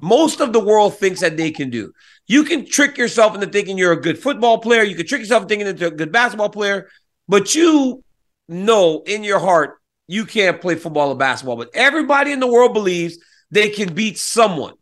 most 0.04 0.42
of 0.42 0.52
the 0.52 0.60
world 0.60 0.98
thinks 0.98 1.22
that 1.22 1.38
they 1.38 1.50
can 1.50 1.70
do. 1.70 1.94
You 2.28 2.44
can 2.44 2.66
trick 2.66 2.98
yourself 2.98 3.36
into 3.36 3.48
thinking 3.48 3.78
you're 3.78 3.94
a 3.94 4.02
good 4.02 4.20
football 4.20 4.58
player. 4.58 4.84
You 4.84 4.98
can 4.98 5.08
trick 5.08 5.22
yourself 5.22 5.44
into 5.44 5.50
thinking 5.50 5.68
into 5.68 5.88
a 5.88 5.92
good 5.92 6.12
basketball 6.12 6.50
player, 6.50 6.90
but 7.30 7.56
you 7.56 8.04
know 8.50 9.02
in 9.06 9.24
your 9.24 9.40
heart 9.40 9.78
you 10.08 10.26
can't 10.26 10.60
play 10.60 10.76
football 10.76 11.12
or 11.12 11.16
basketball. 11.16 11.56
But 11.56 11.70
everybody 11.74 12.34
in 12.34 12.42
the 12.42 12.52
world 12.52 12.74
believes 12.74 13.18
they 13.50 13.70
can 13.70 13.94
beat 13.94 14.18
someone. 14.18 14.74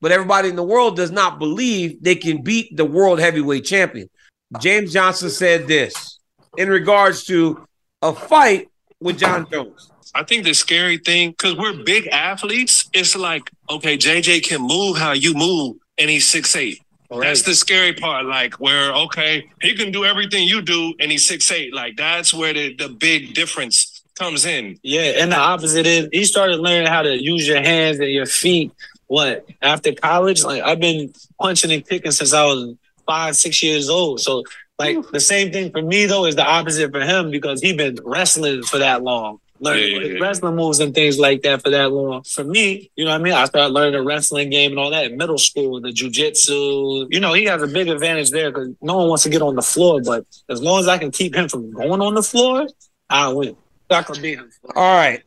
But 0.00 0.10
everybody 0.10 0.48
in 0.48 0.56
the 0.56 0.64
world 0.64 0.96
does 0.96 1.12
not 1.12 1.38
believe 1.38 2.02
they 2.02 2.16
can 2.16 2.42
beat 2.42 2.76
the 2.76 2.84
world 2.84 3.20
heavyweight 3.20 3.64
champion. 3.64 4.10
James 4.58 4.92
Johnson 4.92 5.30
said 5.30 5.68
this 5.68 6.18
in 6.56 6.68
regards 6.68 7.24
to 7.26 7.68
a 8.02 8.12
fight 8.12 8.68
with 9.00 9.18
Jon 9.18 9.46
Jones. 9.50 9.90
I 10.14 10.24
think 10.24 10.44
the 10.44 10.54
scary 10.54 10.98
thing, 10.98 11.30
because 11.30 11.56
we're 11.56 11.84
big 11.84 12.08
athletes, 12.08 12.88
it's 12.92 13.16
like, 13.16 13.50
okay, 13.68 13.96
JJ 13.96 14.42
can 14.42 14.60
move 14.60 14.96
how 14.96 15.12
you 15.12 15.34
move, 15.34 15.76
and 15.98 16.10
he's 16.10 16.28
six 16.28 16.54
eight. 16.56 16.80
That's 17.10 17.42
the 17.42 17.54
scary 17.54 17.92
part. 17.92 18.26
Like 18.26 18.54
where, 18.60 18.92
okay, 18.94 19.48
he 19.60 19.74
can 19.74 19.90
do 19.90 20.04
everything 20.04 20.46
you 20.46 20.62
do, 20.62 20.94
and 21.00 21.10
he's 21.10 21.26
six 21.26 21.50
eight. 21.50 21.74
Like 21.74 21.96
that's 21.96 22.32
where 22.32 22.52
the, 22.52 22.74
the 22.74 22.88
big 22.88 23.34
difference 23.34 24.02
comes 24.16 24.44
in. 24.44 24.78
Yeah, 24.82 25.22
and 25.22 25.32
the 25.32 25.36
opposite 25.36 25.86
is 25.86 26.08
he 26.12 26.24
started 26.24 26.60
learning 26.60 26.86
how 26.86 27.02
to 27.02 27.20
use 27.20 27.46
your 27.46 27.60
hands 27.60 27.98
and 27.98 28.10
your 28.10 28.26
feet. 28.26 28.72
What 29.06 29.44
after 29.60 29.92
college? 29.92 30.44
Like 30.44 30.62
I've 30.62 30.78
been 30.78 31.12
punching 31.40 31.72
and 31.72 31.86
kicking 31.86 32.12
since 32.12 32.32
I 32.32 32.44
was 32.44 32.76
five, 33.06 33.34
six 33.34 33.60
years 33.60 33.88
old. 33.88 34.20
So 34.20 34.44
like 34.80 35.10
the 35.10 35.20
same 35.20 35.52
thing 35.52 35.70
for 35.70 35.82
me 35.82 36.06
though 36.06 36.24
is 36.24 36.36
the 36.36 36.44
opposite 36.44 36.90
for 36.90 37.00
him 37.00 37.30
because 37.30 37.60
he 37.60 37.74
been 37.74 37.98
wrestling 38.04 38.62
for 38.62 38.78
that 38.78 39.02
long. 39.02 39.38
Learning 39.62 39.92
Yeah, 39.92 39.98
yeah, 39.98 40.12
yeah. 40.14 40.20
wrestling 40.20 40.56
moves 40.56 40.80
and 40.80 40.94
things 40.94 41.18
like 41.18 41.42
that 41.42 41.62
for 41.62 41.68
that 41.68 41.92
long. 41.92 42.22
For 42.22 42.42
me, 42.42 42.90
you 42.96 43.04
know 43.04 43.10
what 43.10 43.20
I 43.20 43.22
mean? 43.22 43.34
I 43.34 43.44
started 43.44 43.74
learning 43.74 43.92
the 43.92 44.02
wrestling 44.02 44.48
game 44.48 44.70
and 44.70 44.80
all 44.80 44.90
that 44.90 45.04
in 45.04 45.18
middle 45.18 45.36
school, 45.36 45.82
the 45.82 45.90
jujitsu. 45.90 47.08
You 47.10 47.20
know, 47.20 47.34
he 47.34 47.44
has 47.44 47.62
a 47.62 47.66
big 47.66 47.88
advantage 47.88 48.30
there 48.30 48.50
because 48.50 48.70
no 48.80 48.96
one 48.96 49.08
wants 49.08 49.24
to 49.24 49.28
get 49.28 49.42
on 49.42 49.54
the 49.54 49.62
floor. 49.62 50.00
But 50.02 50.24
as 50.48 50.62
long 50.62 50.80
as 50.80 50.88
I 50.88 50.96
can 50.96 51.10
keep 51.10 51.34
him 51.34 51.46
from 51.50 51.70
going 51.72 52.00
on 52.00 52.14
the 52.14 52.22
floor, 52.22 52.66
I 53.10 53.28
win. 53.28 53.54
I 53.90 54.02
can 54.02 54.22
beat 54.22 54.38
him. 54.38 54.50
All 54.74 54.96
right. 54.96 55.22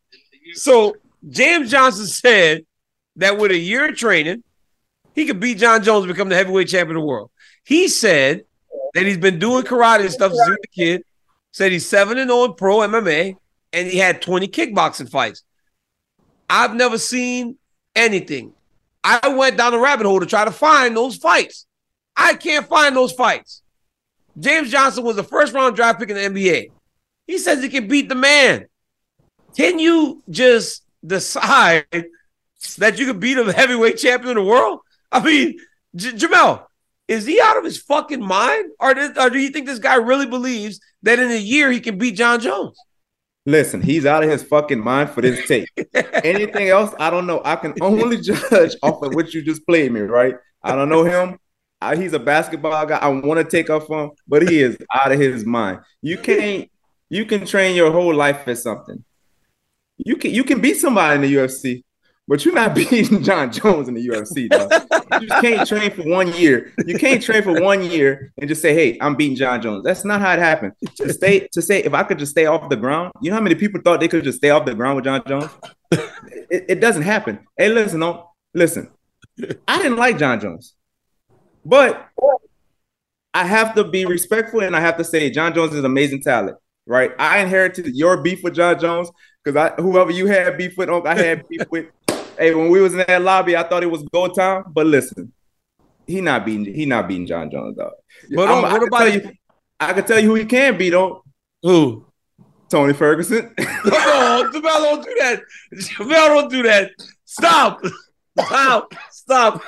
so 0.54 0.96
James 1.28 1.70
Johnson 1.70 2.06
said 2.06 2.64
that 3.16 3.36
with 3.36 3.50
a 3.50 3.58
year 3.58 3.90
of 3.90 3.96
training, 3.96 4.42
he 5.14 5.26
could 5.26 5.38
beat 5.40 5.58
Jon 5.58 5.82
Jones 5.82 6.04
and 6.04 6.14
become 6.14 6.30
the 6.30 6.36
heavyweight 6.36 6.68
champion 6.68 6.96
of 6.96 7.02
the 7.02 7.06
world. 7.06 7.30
He 7.64 7.88
said 7.88 8.44
that 8.96 9.04
he's 9.04 9.18
been 9.18 9.38
doing 9.38 9.62
karate 9.62 10.00
and 10.00 10.10
stuff 10.10 10.32
since 10.32 10.46
he 10.46 10.50
was 10.50 10.58
a 10.64 10.74
kid. 10.74 11.02
Said 11.52 11.70
he's 11.70 11.86
7 11.86 12.16
and 12.16 12.30
0 12.30 12.44
in 12.44 12.54
pro 12.54 12.78
MMA 12.78 13.36
and 13.74 13.88
he 13.88 13.98
had 13.98 14.22
20 14.22 14.48
kickboxing 14.48 15.10
fights. 15.10 15.42
I've 16.48 16.74
never 16.74 16.96
seen 16.96 17.56
anything. 17.94 18.54
I 19.04 19.28
went 19.28 19.58
down 19.58 19.72
the 19.72 19.78
rabbit 19.78 20.06
hole 20.06 20.20
to 20.20 20.26
try 20.26 20.46
to 20.46 20.50
find 20.50 20.96
those 20.96 21.16
fights. 21.16 21.66
I 22.16 22.34
can't 22.34 22.66
find 22.66 22.96
those 22.96 23.12
fights. 23.12 23.62
James 24.38 24.70
Johnson 24.70 25.04
was 25.04 25.16
the 25.16 25.22
first 25.24 25.52
round 25.52 25.76
draft 25.76 26.00
pick 26.00 26.08
in 26.08 26.16
the 26.16 26.40
NBA. 26.40 26.70
He 27.26 27.38
says 27.38 27.62
he 27.62 27.68
can 27.68 27.88
beat 27.88 28.08
the 28.08 28.14
man. 28.14 28.66
Can 29.56 29.78
you 29.78 30.22
just 30.30 30.84
decide 31.06 31.84
that 32.78 32.98
you 32.98 33.06
can 33.06 33.20
beat 33.20 33.36
a 33.36 33.52
heavyweight 33.52 33.98
champion 33.98 34.38
of 34.38 34.42
the 34.42 34.50
world? 34.50 34.80
I 35.12 35.22
mean, 35.22 35.58
J- 35.94 36.12
Jamell, 36.12 36.64
is 37.08 37.26
he 37.26 37.40
out 37.40 37.56
of 37.56 37.64
his 37.64 37.78
fucking 37.78 38.24
mind, 38.24 38.70
or, 38.80 38.90
or 39.18 39.30
do 39.30 39.38
you 39.38 39.50
think 39.50 39.66
this 39.66 39.78
guy 39.78 39.96
really 39.96 40.26
believes 40.26 40.80
that 41.02 41.18
in 41.18 41.30
a 41.30 41.38
year 41.38 41.70
he 41.70 41.80
can 41.80 41.98
beat 41.98 42.16
Jon 42.16 42.40
Jones? 42.40 42.76
Listen, 43.44 43.80
he's 43.80 44.04
out 44.04 44.24
of 44.24 44.30
his 44.30 44.42
fucking 44.42 44.80
mind 44.80 45.10
for 45.10 45.20
this 45.20 45.46
tape. 45.46 45.68
Anything 46.24 46.68
else, 46.68 46.92
I 46.98 47.10
don't 47.10 47.28
know. 47.28 47.40
I 47.44 47.54
can 47.54 47.74
only 47.80 48.20
judge 48.20 48.74
off 48.82 49.02
of 49.02 49.14
what 49.14 49.32
you 49.32 49.42
just 49.42 49.64
played 49.66 49.92
me, 49.92 50.00
right? 50.00 50.34
I 50.64 50.74
don't 50.74 50.88
know 50.88 51.04
him. 51.04 51.38
I, 51.80 51.94
he's 51.94 52.12
a 52.12 52.18
basketball 52.18 52.86
guy. 52.86 52.96
I 52.96 53.08
want 53.08 53.38
to 53.38 53.44
take 53.44 53.70
off 53.70 53.88
on, 53.88 54.10
but 54.26 54.48
he 54.48 54.60
is 54.60 54.76
out 54.92 55.12
of 55.12 55.20
his 55.20 55.44
mind. 55.44 55.80
You 56.02 56.18
can't. 56.18 56.68
You 57.08 57.24
can 57.24 57.46
train 57.46 57.76
your 57.76 57.92
whole 57.92 58.12
life 58.12 58.42
for 58.42 58.56
something. 58.56 59.04
You 59.98 60.16
can. 60.16 60.32
You 60.32 60.42
can 60.42 60.60
beat 60.60 60.78
somebody 60.78 61.14
in 61.14 61.20
the 61.20 61.34
UFC. 61.34 61.84
But 62.28 62.44
you're 62.44 62.54
not 62.54 62.74
beating 62.74 63.22
Jon 63.22 63.52
Jones 63.52 63.88
in 63.88 63.94
the 63.94 64.06
UFC, 64.06 64.48
though. 64.50 65.20
you 65.20 65.28
can't 65.28 65.66
train 65.66 65.90
for 65.92 66.02
one 66.02 66.32
year. 66.34 66.72
You 66.84 66.98
can't 66.98 67.22
train 67.22 67.42
for 67.42 67.60
one 67.60 67.84
year 67.84 68.32
and 68.38 68.48
just 68.48 68.60
say, 68.60 68.74
"Hey, 68.74 68.98
I'm 69.00 69.14
beating 69.14 69.36
Jon 69.36 69.62
Jones." 69.62 69.84
That's 69.84 70.04
not 70.04 70.20
how 70.20 70.32
it 70.32 70.38
happened. 70.38 70.72
To 70.96 71.12
stay 71.12 71.48
to 71.52 71.62
say, 71.62 71.82
if 71.82 71.94
I 71.94 72.02
could 72.02 72.18
just 72.18 72.32
stay 72.32 72.46
off 72.46 72.68
the 72.68 72.76
ground, 72.76 73.12
you 73.20 73.30
know 73.30 73.36
how 73.36 73.42
many 73.42 73.54
people 73.54 73.80
thought 73.80 74.00
they 74.00 74.08
could 74.08 74.24
just 74.24 74.38
stay 74.38 74.50
off 74.50 74.64
the 74.64 74.74
ground 74.74 74.96
with 74.96 75.04
Jon 75.04 75.22
Jones? 75.26 75.50
it, 75.92 76.64
it 76.68 76.80
doesn't 76.80 77.02
happen. 77.02 77.38
Hey, 77.56 77.68
listen, 77.68 78.00
no, 78.00 78.30
listen. 78.54 78.90
I 79.68 79.82
didn't 79.82 79.98
like 79.98 80.18
Jon 80.18 80.40
Jones, 80.40 80.74
but 81.64 82.08
I 83.34 83.44
have 83.44 83.74
to 83.74 83.84
be 83.84 84.06
respectful 84.06 84.60
and 84.60 84.74
I 84.74 84.80
have 84.80 84.96
to 84.96 85.04
say 85.04 85.28
Jon 85.30 85.54
Jones 85.54 85.74
is 85.74 85.84
amazing 85.84 86.22
talent. 86.22 86.56
Right? 86.86 87.12
I 87.18 87.40
inherited 87.40 87.94
your 87.96 88.22
beef 88.22 88.42
with 88.42 88.54
Jon 88.54 88.78
Jones 88.78 89.10
because 89.44 89.56
I 89.56 89.80
whoever 89.80 90.10
you 90.10 90.26
had 90.26 90.56
beef 90.56 90.76
with, 90.78 90.88
oh, 90.88 91.04
I 91.04 91.14
had 91.14 91.48
beef 91.48 91.62
with. 91.70 91.86
Hey, 92.38 92.54
when 92.54 92.70
we 92.70 92.80
was 92.80 92.92
in 92.92 93.04
that 93.06 93.22
lobby, 93.22 93.56
I 93.56 93.62
thought 93.62 93.82
it 93.82 93.90
was 93.90 94.02
go 94.12 94.28
time. 94.28 94.64
But 94.68 94.86
listen, 94.86 95.32
he 96.06 96.20
not 96.20 96.44
beating 96.44 96.72
he 96.72 96.86
not 96.86 97.08
beating 97.08 97.26
Jon 97.26 97.50
Jones 97.50 97.76
though. 97.76 97.92
But 98.34 98.48
I'm- 98.48 98.62
what 98.62 98.72
I 98.72 98.78
can 98.78 98.88
about 98.88 98.98
tell 98.98 99.12
you? 99.14 99.32
I 99.78 99.92
can 99.92 100.04
tell 100.04 100.18
you 100.20 100.28
who 100.28 100.34
he 100.36 100.44
can 100.44 100.78
beat 100.78 100.94
on. 100.94 101.20
Who? 101.62 102.06
Tony 102.68 102.92
Ferguson. 102.94 103.54
no, 103.58 104.50
Jamell, 104.52 104.62
don't 104.62 105.04
do 105.04 105.14
that. 105.20 105.42
Jamell, 105.74 106.28
don't 106.28 106.50
do 106.50 106.62
that. 106.64 106.90
Stop. 107.24 107.80
Stop. 108.38 108.94
Stop. 109.10 109.62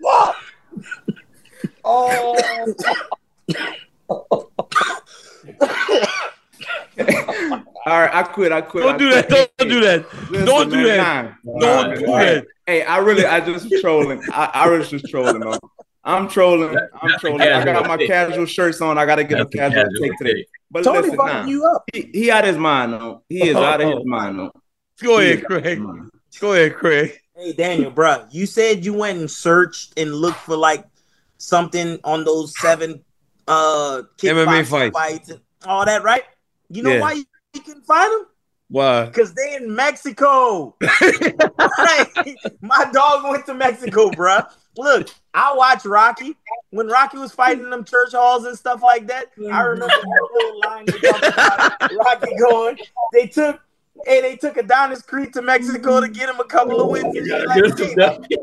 Stop. 0.00 0.36
Oh. 1.84 2.36
All 7.86 8.00
right, 8.00 8.14
I 8.14 8.22
quit. 8.24 8.52
I 8.52 8.60
quit. 8.60 8.84
Don't 8.84 8.94
I 8.94 8.98
do 8.98 9.10
quit. 9.10 9.28
that. 9.28 9.50
Don't 9.58 9.68
do 9.68 9.80
that. 9.80 10.30
Listen, 10.30 10.46
Don't 10.46 10.68
do 10.70 10.76
man, 10.76 10.86
that. 10.86 11.34
nah. 11.44 11.58
Don't 11.60 11.90
All 11.90 11.96
do 11.96 12.06
all 12.06 12.18
that. 12.18 12.46
Hey, 12.66 12.82
I 12.82 12.98
really, 12.98 13.24
I 13.24 13.40
just 13.40 13.70
was 13.70 13.80
trolling. 13.80 14.22
I, 14.32 14.50
I 14.54 14.68
was 14.68 14.90
just 14.90 15.06
trolling. 15.08 15.40
Man. 15.40 15.58
I'm 16.04 16.28
trolling. 16.28 16.76
I'm 17.02 17.18
trolling. 17.18 17.42
I 17.42 17.64
got 17.64 17.86
my 17.86 17.96
casual 18.06 18.46
shirts 18.46 18.80
on. 18.80 18.96
I 18.98 19.06
got 19.06 19.16
to 19.16 19.24
get 19.24 19.38
That's 19.38 19.54
a 19.54 19.58
a 19.58 19.60
casual, 19.70 19.82
casual 19.84 20.00
take 20.08 20.18
today. 20.18 20.46
But 20.70 20.84
Tony 20.84 21.00
listen, 21.00 21.16
nah, 21.16 21.44
you 21.46 21.66
up. 21.66 21.84
he, 21.92 22.10
he 22.12 22.30
out 22.30 22.44
his 22.44 22.56
mind. 22.56 22.92
No, 22.92 23.22
he 23.28 23.48
is 23.48 23.56
out 23.56 23.80
of 23.80 23.88
his 23.98 24.06
mind. 24.06 24.36
No, 24.36 24.52
Go 25.02 25.18
ahead, 25.18 25.38
is 25.38 25.44
out 25.44 25.52
of 25.52 25.64
his 25.64 25.78
Craig. 25.78 26.10
Go 26.40 26.52
ahead, 26.52 26.74
Craig. 26.76 27.18
Hey 27.36 27.52
Daniel, 27.54 27.90
bro, 27.90 28.26
you 28.30 28.44
said 28.46 28.84
you 28.84 28.92
went 28.94 29.18
and 29.18 29.30
searched 29.30 29.98
and 29.98 30.14
looked 30.14 30.38
for 30.40 30.56
like 30.56 30.84
something 31.38 31.98
on 32.04 32.24
those 32.24 32.52
seven 32.60 33.02
uh 33.48 34.02
MMA 34.18 34.62
kickboxing 34.64 34.92
fights. 34.92 35.30
and 35.30 35.40
all 35.64 35.84
that, 35.86 36.02
right? 36.02 36.22
You 36.70 36.82
know 36.82 36.90
Yeah. 36.90 37.00
why 37.00 37.12
you 37.12 37.24
couldn't 37.64 37.84
find 37.84 38.12
them? 38.12 38.26
Why? 38.68 39.06
Because 39.06 39.34
they 39.34 39.56
in 39.56 39.74
Mexico. 39.74 40.76
Right? 41.78 42.36
My 42.60 42.90
dog 42.92 43.24
went 43.24 43.46
to 43.46 43.54
Mexico, 43.54 44.10
bruh. 44.10 44.46
Look, 44.76 45.08
I 45.34 45.54
watched 45.54 45.84
Rocky. 45.84 46.36
When 46.70 46.86
Rocky 46.86 47.18
was 47.18 47.32
fighting 47.32 47.70
them 47.70 47.84
church 47.84 48.12
halls 48.12 48.44
and 48.44 48.56
stuff 48.56 48.82
like 48.82 49.06
that, 49.08 49.26
I 49.36 49.40
mm-hmm. 49.40 49.68
remember 49.68 49.94
that 49.94 50.28
little 50.34 50.60
line 50.60 50.84
they 50.86 50.98
talked 50.98 51.26
about 51.26 51.92
Rocky 51.92 52.36
going. 52.36 52.78
They 53.12 53.26
took 53.26 53.60
hey, 54.06 54.20
they 54.20 54.36
took 54.36 54.56
Adonis 54.56 55.02
Creed 55.02 55.32
to 55.34 55.42
Mexico 55.42 56.00
to 56.00 56.08
get 56.08 56.28
him 56.28 56.40
a 56.40 56.44
couple 56.44 56.80
of 56.80 56.88
wins. 56.88 57.16
And 57.16 57.26
he's 57.26 57.96
like, 57.96 58.28
"Hey, 58.28 58.36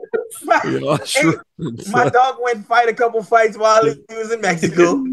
my, 0.43 0.61
Yeah, 0.65 1.03
sure. 1.05 1.43
my 1.91 2.09
dog 2.09 2.37
went 2.41 2.65
fight 2.65 2.89
a 2.89 2.93
couple 2.93 3.23
fights 3.23 3.57
while 3.57 3.83
he 3.85 4.15
was 4.15 4.31
in 4.31 4.41
Mexico. 4.41 5.03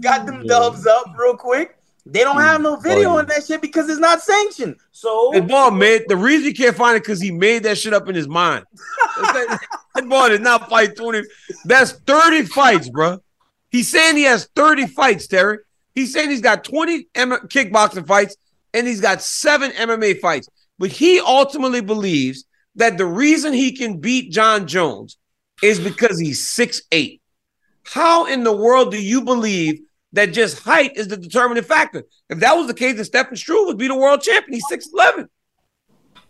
Got 0.00 0.26
them 0.26 0.46
dubs 0.46 0.86
up 0.86 1.06
real 1.16 1.36
quick. 1.36 1.76
They 2.04 2.20
don't 2.20 2.40
have 2.40 2.60
no 2.60 2.76
video 2.76 3.10
on 3.10 3.26
that 3.26 3.46
shit 3.46 3.62
because 3.62 3.88
it's 3.88 4.00
not 4.00 4.20
sanctioned. 4.20 4.76
So 4.90 5.30
That 5.32 5.46
ball 5.46 5.70
made 5.70 6.02
the 6.08 6.16
reason 6.16 6.46
he 6.46 6.52
can't 6.52 6.76
find 6.76 6.96
it 6.96 7.04
because 7.04 7.20
he 7.20 7.30
made 7.30 7.62
that 7.62 7.78
shit 7.78 7.94
up 7.94 8.08
in 8.08 8.14
his 8.14 8.26
mind. 8.28 8.64
that, 9.20 9.60
that 9.94 10.08
ball 10.08 10.28
did 10.28 10.42
not 10.42 10.68
fight 10.68 10.96
20. 10.96 11.22
That's 11.64 11.92
30 11.92 12.46
fights, 12.46 12.88
bro. 12.88 13.22
He's 13.70 13.88
saying 13.88 14.16
he 14.16 14.24
has 14.24 14.48
30 14.56 14.88
fights, 14.88 15.28
Terry. 15.28 15.58
He's 15.94 16.12
saying 16.12 16.30
he's 16.30 16.40
got 16.40 16.64
20 16.64 17.06
M- 17.14 17.30
kickboxing 17.48 18.06
fights 18.06 18.36
and 18.74 18.86
he's 18.86 19.00
got 19.00 19.22
seven 19.22 19.70
MMA 19.70 20.18
fights. 20.20 20.48
But 20.78 20.90
he 20.90 21.20
ultimately 21.20 21.82
believes 21.82 22.44
that 22.76 22.98
the 22.98 23.06
reason 23.06 23.52
he 23.52 23.76
can 23.76 23.98
beat 23.98 24.32
Jon 24.32 24.66
Jones 24.66 25.18
is 25.62 25.78
because 25.78 26.18
he's 26.18 26.48
six 26.48 26.82
eight. 26.90 27.20
How 27.84 28.26
in 28.26 28.42
the 28.42 28.52
world 28.56 28.90
do 28.90 29.00
you 29.00 29.22
believe 29.22 29.80
that 30.12 30.26
just 30.32 30.60
height 30.60 30.96
is 30.96 31.08
the 31.08 31.16
determining 31.16 31.64
factor? 31.64 32.04
If 32.28 32.40
that 32.40 32.54
was 32.54 32.66
the 32.66 32.74
case, 32.74 32.96
then 32.96 33.04
Stefan 33.04 33.36
Struve 33.36 33.66
would 33.66 33.78
be 33.78 33.88
the 33.88 33.96
world 33.96 34.20
champion. 34.22 34.54
He's 34.54 34.66
6'11. 34.70 35.28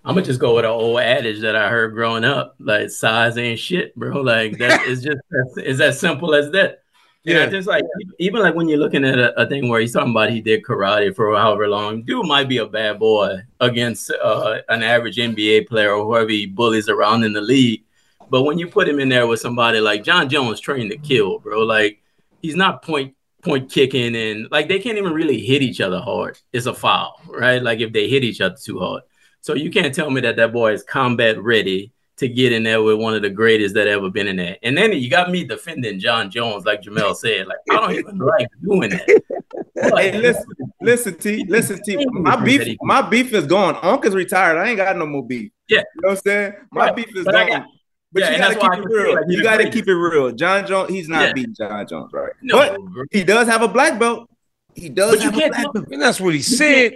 I'm 0.05 0.15
gonna 0.17 0.27
just 0.27 0.41
go 0.41 0.57
with 0.57 0.65
an 0.65 0.71
old 0.73 0.99
adage 0.99 1.41
that 1.43 1.55
I 1.55 1.69
heard 1.69 1.95
growing 1.95 2.25
up, 2.25 2.57
like 2.59 2.91
size 2.91 3.39
ain't 3.39 3.61
shit, 3.61 3.95
bro. 3.95 4.21
Like 4.21 4.59
that 4.59 4.83
is 4.87 5.03
just 5.03 5.19
it's 5.57 5.81
as 5.81 6.01
simple 6.01 6.35
as 6.35 6.51
that. 6.53 6.79
Yeah, 7.23 7.45
Yeah. 7.45 7.47
just 7.47 7.69
like 7.69 7.85
even 8.19 8.43
like 8.43 8.57
when 8.57 8.69
you're 8.69 8.81
looking 8.81 9.05
at 9.05 9.17
a, 9.17 9.41
a 9.41 9.47
thing 9.47 9.69
where 9.69 9.81
he's 9.81 9.93
talking 9.93 10.11
about 10.11 10.31
he 10.31 10.41
did 10.41 10.65
karate 10.65 11.15
for 11.15 11.37
however 11.37 11.69
long, 11.69 12.03
dude 12.03 12.27
might 12.27 12.49
be 12.49 12.59
a 12.59 12.67
bad 12.67 12.99
boy 12.99 13.37
against 13.61 14.11
uh, 14.11 14.59
an 14.69 14.83
average 14.83 15.19
NBA 15.19 15.69
player 15.69 15.93
or 15.95 16.05
whoever 16.05 16.31
he 16.31 16.47
bullies 16.47 16.89
around 16.89 17.23
in 17.23 17.33
the 17.33 17.41
league. 17.41 17.85
But 18.29 18.43
when 18.43 18.59
you 18.59 18.67
put 18.67 18.89
him 18.89 18.99
in 18.99 19.09
there 19.09 19.29
with 19.29 19.39
somebody 19.39 19.79
like 19.79 20.03
Jon 20.03 20.29
Jones 20.29 20.59
trained 20.59 20.91
to 20.91 20.97
kill, 20.99 21.39
bro, 21.39 21.61
like 21.63 22.03
he's 22.41 22.57
not 22.57 22.83
point 22.83 23.15
point 23.43 23.71
kicking 23.71 24.15
and 24.17 24.49
like 24.51 24.69
they 24.69 24.79
can't 24.79 24.99
even 24.99 25.13
really 25.13 25.41
hit 25.41 25.63
each 25.63 25.81
other 25.81 25.99
hard. 26.01 26.39
It's 26.53 26.67
a 26.67 26.75
foul, 26.75 27.21
right? 27.27 27.63
Like 27.63 27.81
if 27.81 27.93
they 27.93 28.09
hit 28.09 28.25
each 28.25 28.41
other 28.41 28.57
too 28.61 28.79
hard. 28.79 29.03
So 29.41 29.55
you 29.55 29.71
can't 29.71 29.95
tell 29.95 30.11
me 30.11 30.21
that 30.23 30.37
that 30.37 30.53
boy 30.53 30.73
is 30.73 30.85
combat 30.85 31.43
ready 31.43 31.93
to 32.19 32.29
get 32.29 32.53
in 32.53 32.63
there 32.63 32.83
with 32.83 32.99
one 32.99 33.15
of 33.15 33.23
the 33.23 33.31
greatest 33.31 33.75
that 33.75 33.89
ever 33.89 34.09
been 34.11 34.29
in 34.29 34.37
there. 34.37 34.57
And 34.63 34.79
then 34.79 34.93
you 34.93 35.11
got 35.11 35.31
me 35.31 35.43
defending 35.45 35.99
Jon 35.99 36.31
Jones, 36.31 36.65
like 36.65 36.83
Jamell 36.83 37.17
said. 37.17 37.49
Like 37.49 37.57
I 37.71 37.77
don't 37.77 37.93
even 37.93 38.19
like 38.19 38.49
doing 38.63 38.91
that. 38.91 39.23
Hey, 39.75 40.17
listen, 40.17 40.45
listen, 40.81 41.19
T, 41.19 41.45
listen, 41.49 41.81
T. 41.83 42.07
My 42.11 42.37
beef, 42.37 42.77
my 42.83 43.01
beef 43.03 43.33
is 43.33 43.47
gone. 43.47 43.77
Uncle's 43.83 44.15
retired. 44.15 44.59
I 44.59 44.69
ain't 44.69 44.77
got 44.77 44.97
no 44.97 45.07
more 45.07 45.27
beef. 45.27 45.51
Yeah. 45.67 45.79
You 45.79 45.85
know 46.03 46.09
what 46.11 46.11
I'm 46.11 46.17
saying? 46.19 46.53
My 46.71 46.87
Right. 46.87 46.97
beef 46.97 47.17
is 47.17 47.25
But 47.25 47.35
I 47.35 47.49
gone. 47.49 47.61
got- 47.63 47.69
but 48.13 48.21
yeah, 48.23 48.31
you 48.33 48.39
gotta 48.39 48.55
that's 48.55 48.63
why 48.63 48.69
I 48.73 48.77
keep 48.77 48.85
it 48.85 48.89
real. 48.93 49.15
like 49.15 49.25
you 49.29 49.43
gotta 49.43 49.71
keep 49.71 49.89
it 49.89 49.95
real. 49.95 50.31
Jon 50.33 50.67
Jones, 50.67 50.91
he's 50.91 51.09
not 51.09 51.29
Yeah. 51.29 51.33
beating 51.33 51.55
Jon 51.55 51.87
Jones, 51.87 52.13
right? 52.13 52.33
No, 52.43 52.57
but 52.95 53.07
he 53.11 53.25
does 53.25 53.47
have 53.49 53.63
a 53.63 53.69
black 53.69 53.99
belt. 53.99 54.29
He 54.75 54.89
does 54.89 55.13
But 55.17 55.19
you 55.25 55.31
have 55.31 55.39
can't 55.41 55.53
black 55.53 55.63
tell- 55.65 55.73
belt. 55.73 55.89
And 55.91 56.03
that's 56.03 56.21
what 56.21 56.35
he 56.35 56.43
said. 56.43 56.93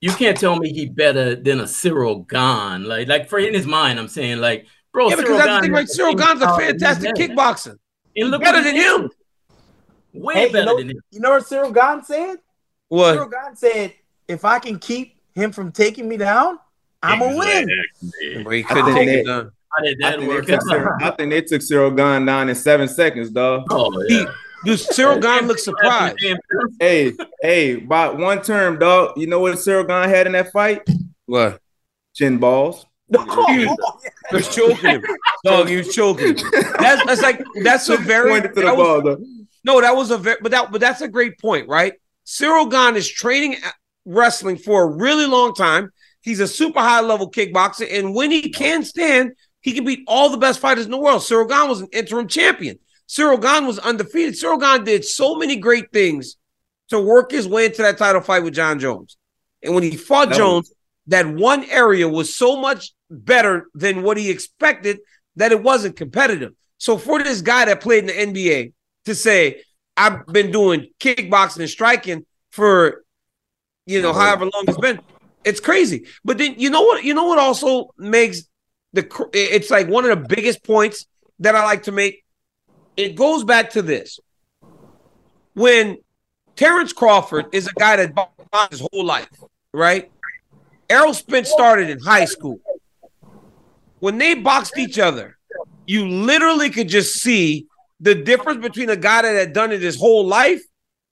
You 0.00 0.10
can't 0.12 0.36
tell 0.36 0.56
me 0.58 0.72
he 0.72 0.86
better 0.88 1.34
than 1.34 1.60
a 1.60 1.64
Ciryl 1.64 2.28
Gane. 2.28 2.84
Like, 2.86 3.08
like 3.08 3.28
for 3.28 3.38
in 3.38 3.54
his 3.54 3.66
mind, 3.66 3.98
I'm 3.98 4.08
saying, 4.08 4.38
like, 4.38 4.66
bro, 4.92 5.08
yeah, 5.08 5.16
because 5.16 5.24
Cyril 5.26 5.38
that's 5.38 5.46
the 5.46 5.50
Gahn 5.52 5.62
thing, 5.62 5.70
is 5.72 5.76
right? 5.76 5.88
Cyril 5.88 6.14
the 6.14 6.22
Gahn's 6.22 6.42
a 6.42 6.58
fantastic 6.58 7.14
power 7.14 7.26
kickboxer. 7.54 7.70
at. 7.72 7.76
And 8.16 8.30
look 8.30 8.42
Better 8.42 8.62
than 8.62 8.74
him. 8.76 9.02
did. 9.02 9.10
Way 10.22 10.34
Hey, 10.34 10.46
you 10.48 10.64
know, 10.64 10.76
than 10.78 10.90
him. 10.90 10.96
you 11.10 11.20
know 11.20 11.30
what 11.30 11.42
Ciryl 11.44 11.74
Gane 11.74 12.04
said? 12.04 12.36
What? 12.88 13.16
Ciryl 13.16 13.30
Gane 13.30 13.56
said, 13.56 13.94
if 14.28 14.44
I 14.44 14.58
can 14.58 14.78
keep 14.78 15.16
him 15.34 15.52
from 15.52 15.72
taking 15.72 16.06
me 16.08 16.16
down, 16.18 16.58
I'm 17.02 17.20
a 17.22 17.36
win. 17.36 17.68
But 18.44 18.50
he 18.50 18.62
couldn't 18.62 18.94
take 18.94 19.06
they- 19.08 19.20
it 19.20 19.26
done. 19.26 19.50
How 19.76 19.82
did 19.82 19.98
I 20.04 20.10
that 20.10 20.18
think, 20.18 20.28
they 20.30 20.34
work 20.36 20.46
took 20.46 20.62
Cyril, 20.62 20.96
I 21.02 21.10
think 21.10 21.30
they 21.30 21.40
took 21.42 21.60
Ciryl 21.62 21.96
Gane 21.96 22.26
down 22.26 22.48
in 22.48 22.54
seven 22.54 22.88
seconds, 22.88 23.30
dog. 23.30 23.64
Oh, 23.70 23.90
He, 24.08 24.18
yeah. 24.18 24.24
dude, 24.64 24.78
Ciryl 24.78 25.20
Gane 25.20 25.48
looks 25.48 25.64
surprised. 25.64 26.16
Hey, 26.80 27.12
hey, 27.42 27.76
by 27.76 28.08
one 28.10 28.42
term, 28.42 28.78
dog. 28.78 29.16
You 29.18 29.26
know 29.26 29.40
what 29.40 29.54
Ciryl 29.56 29.86
Gane 29.86 30.08
had 30.08 30.26
in 30.26 30.32
that 30.34 30.52
fight? 30.52 30.82
What? 31.26 31.60
Chin 32.14 32.38
balls. 32.38 32.86
Oh, 33.16 33.52
he 33.52 33.66
was 34.36 34.52
choking 34.54 34.76
him. 34.78 35.02
Dog, 35.44 35.68
he 35.68 35.76
was 35.76 35.94
choking. 35.94 36.34
That's, 36.78 37.04
that's 37.04 37.22
like 37.22 37.44
that's 37.62 37.88
a 37.90 37.96
very 37.98 38.30
Pointed 38.30 38.48
to 38.48 38.54
the 38.54 38.60
that 38.62 38.76
was- 38.76 38.86
ball, 38.86 39.02
though. 39.02 39.24
No, 39.62 39.80
that 39.80 39.94
was 39.96 40.10
a 40.10 40.18
very, 40.18 40.36
but 40.42 40.50
that, 40.52 40.72
but 40.72 40.80
that's 40.80 41.00
a 41.02 41.08
great 41.08 41.38
point, 41.38 41.68
right? 41.68 41.92
Ciryl 42.26 42.70
Gane 42.70 42.96
is 42.96 43.08
training 43.08 43.56
uh, 43.64 43.70
wrestling 44.04 44.56
for 44.56 44.84
a 44.84 44.86
really 44.86 45.26
long 45.26 45.54
time. 45.54 45.90
He's 46.22 46.40
a 46.40 46.48
super 46.48 46.80
high 46.80 47.02
level 47.02 47.30
kickboxer, 47.30 47.86
and 47.92 48.14
when 48.14 48.30
he 48.30 48.48
can 48.50 48.82
stand, 48.84 49.32
he 49.64 49.72
can 49.72 49.84
beat 49.84 50.04
all 50.06 50.28
the 50.28 50.36
best 50.36 50.60
fighters 50.60 50.84
in 50.84 50.90
the 50.90 50.98
world. 50.98 51.22
Ciryl 51.22 51.48
Gane 51.48 51.70
was 51.70 51.80
an 51.80 51.88
interim 51.90 52.28
champion. 52.28 52.78
Ciryl 53.08 53.40
Gane 53.40 53.66
was 53.66 53.78
undefeated. 53.78 54.34
Ciryl 54.34 54.60
Gane 54.60 54.84
did 54.84 55.06
so 55.06 55.36
many 55.36 55.56
great 55.56 55.90
things 55.90 56.36
to 56.90 57.00
work 57.00 57.30
his 57.30 57.48
way 57.48 57.64
into 57.64 57.80
that 57.80 57.96
title 57.96 58.20
fight 58.20 58.44
with 58.44 58.52
Jon 58.52 58.78
Jones. 58.78 59.16
And 59.62 59.74
when 59.74 59.82
he 59.82 59.96
fought 59.96 60.28
That 60.28 60.36
Jones, 60.36 60.70
that 61.06 61.26
one 61.26 61.64
area 61.64 62.06
was 62.06 62.36
so 62.36 62.60
much 62.60 62.92
better 63.08 63.68
than 63.74 64.02
what 64.02 64.18
he 64.18 64.28
expected 64.28 64.98
that 65.36 65.50
it 65.50 65.62
wasn't 65.62 65.96
competitive. 65.96 66.52
So 66.76 66.98
for 66.98 67.22
this 67.22 67.40
guy 67.40 67.64
that 67.64 67.80
played 67.80 68.10
in 68.10 68.34
the 68.34 68.42
NBA 68.42 68.74
to 69.06 69.14
say, 69.14 69.62
I've 69.96 70.26
been 70.26 70.50
doing 70.50 70.88
kickboxing 71.00 71.60
and 71.60 71.70
striking 71.70 72.26
for 72.50 73.02
you 73.86 74.02
know 74.02 74.12
however 74.12 74.44
long 74.44 74.64
it's 74.68 74.76
been, 74.76 75.00
it's 75.42 75.60
crazy. 75.60 76.06
But 76.22 76.36
then 76.36 76.56
you 76.58 76.68
know 76.68 76.82
what? 76.82 77.02
You 77.02 77.14
know 77.14 77.24
what 77.24 77.38
also 77.38 77.94
makes 77.96 78.42
the 78.94 79.28
it's 79.32 79.70
like 79.70 79.88
one 79.88 80.04
of 80.04 80.10
the 80.18 80.34
biggest 80.34 80.64
points 80.64 81.06
that 81.40 81.54
I 81.54 81.64
like 81.64 81.82
to 81.84 81.92
make. 81.92 82.24
It 82.96 83.16
goes 83.16 83.44
back 83.44 83.70
to 83.70 83.82
this. 83.82 84.20
When 85.54 85.98
Terrence 86.56 86.92
Crawford 86.92 87.46
is 87.52 87.66
a 87.66 87.72
guy 87.72 87.96
that 87.96 88.14
boxed 88.14 88.70
his 88.70 88.80
whole 88.80 89.04
life, 89.04 89.28
right? 89.72 90.10
Errol 90.88 91.14
Spence 91.14 91.50
started 91.50 91.90
in 91.90 91.98
high 91.98 92.24
school. 92.24 92.60
When 93.98 94.18
they 94.18 94.34
boxed 94.34 94.78
each 94.78 94.98
other, 94.98 95.36
you 95.86 96.06
literally 96.06 96.70
could 96.70 96.88
just 96.88 97.14
see 97.20 97.66
the 98.00 98.14
difference 98.14 98.62
between 98.62 98.90
a 98.90 98.96
guy 98.96 99.22
that 99.22 99.34
had 99.34 99.52
done 99.52 99.72
it 99.72 99.80
his 99.80 99.96
whole 99.96 100.26
life 100.26 100.62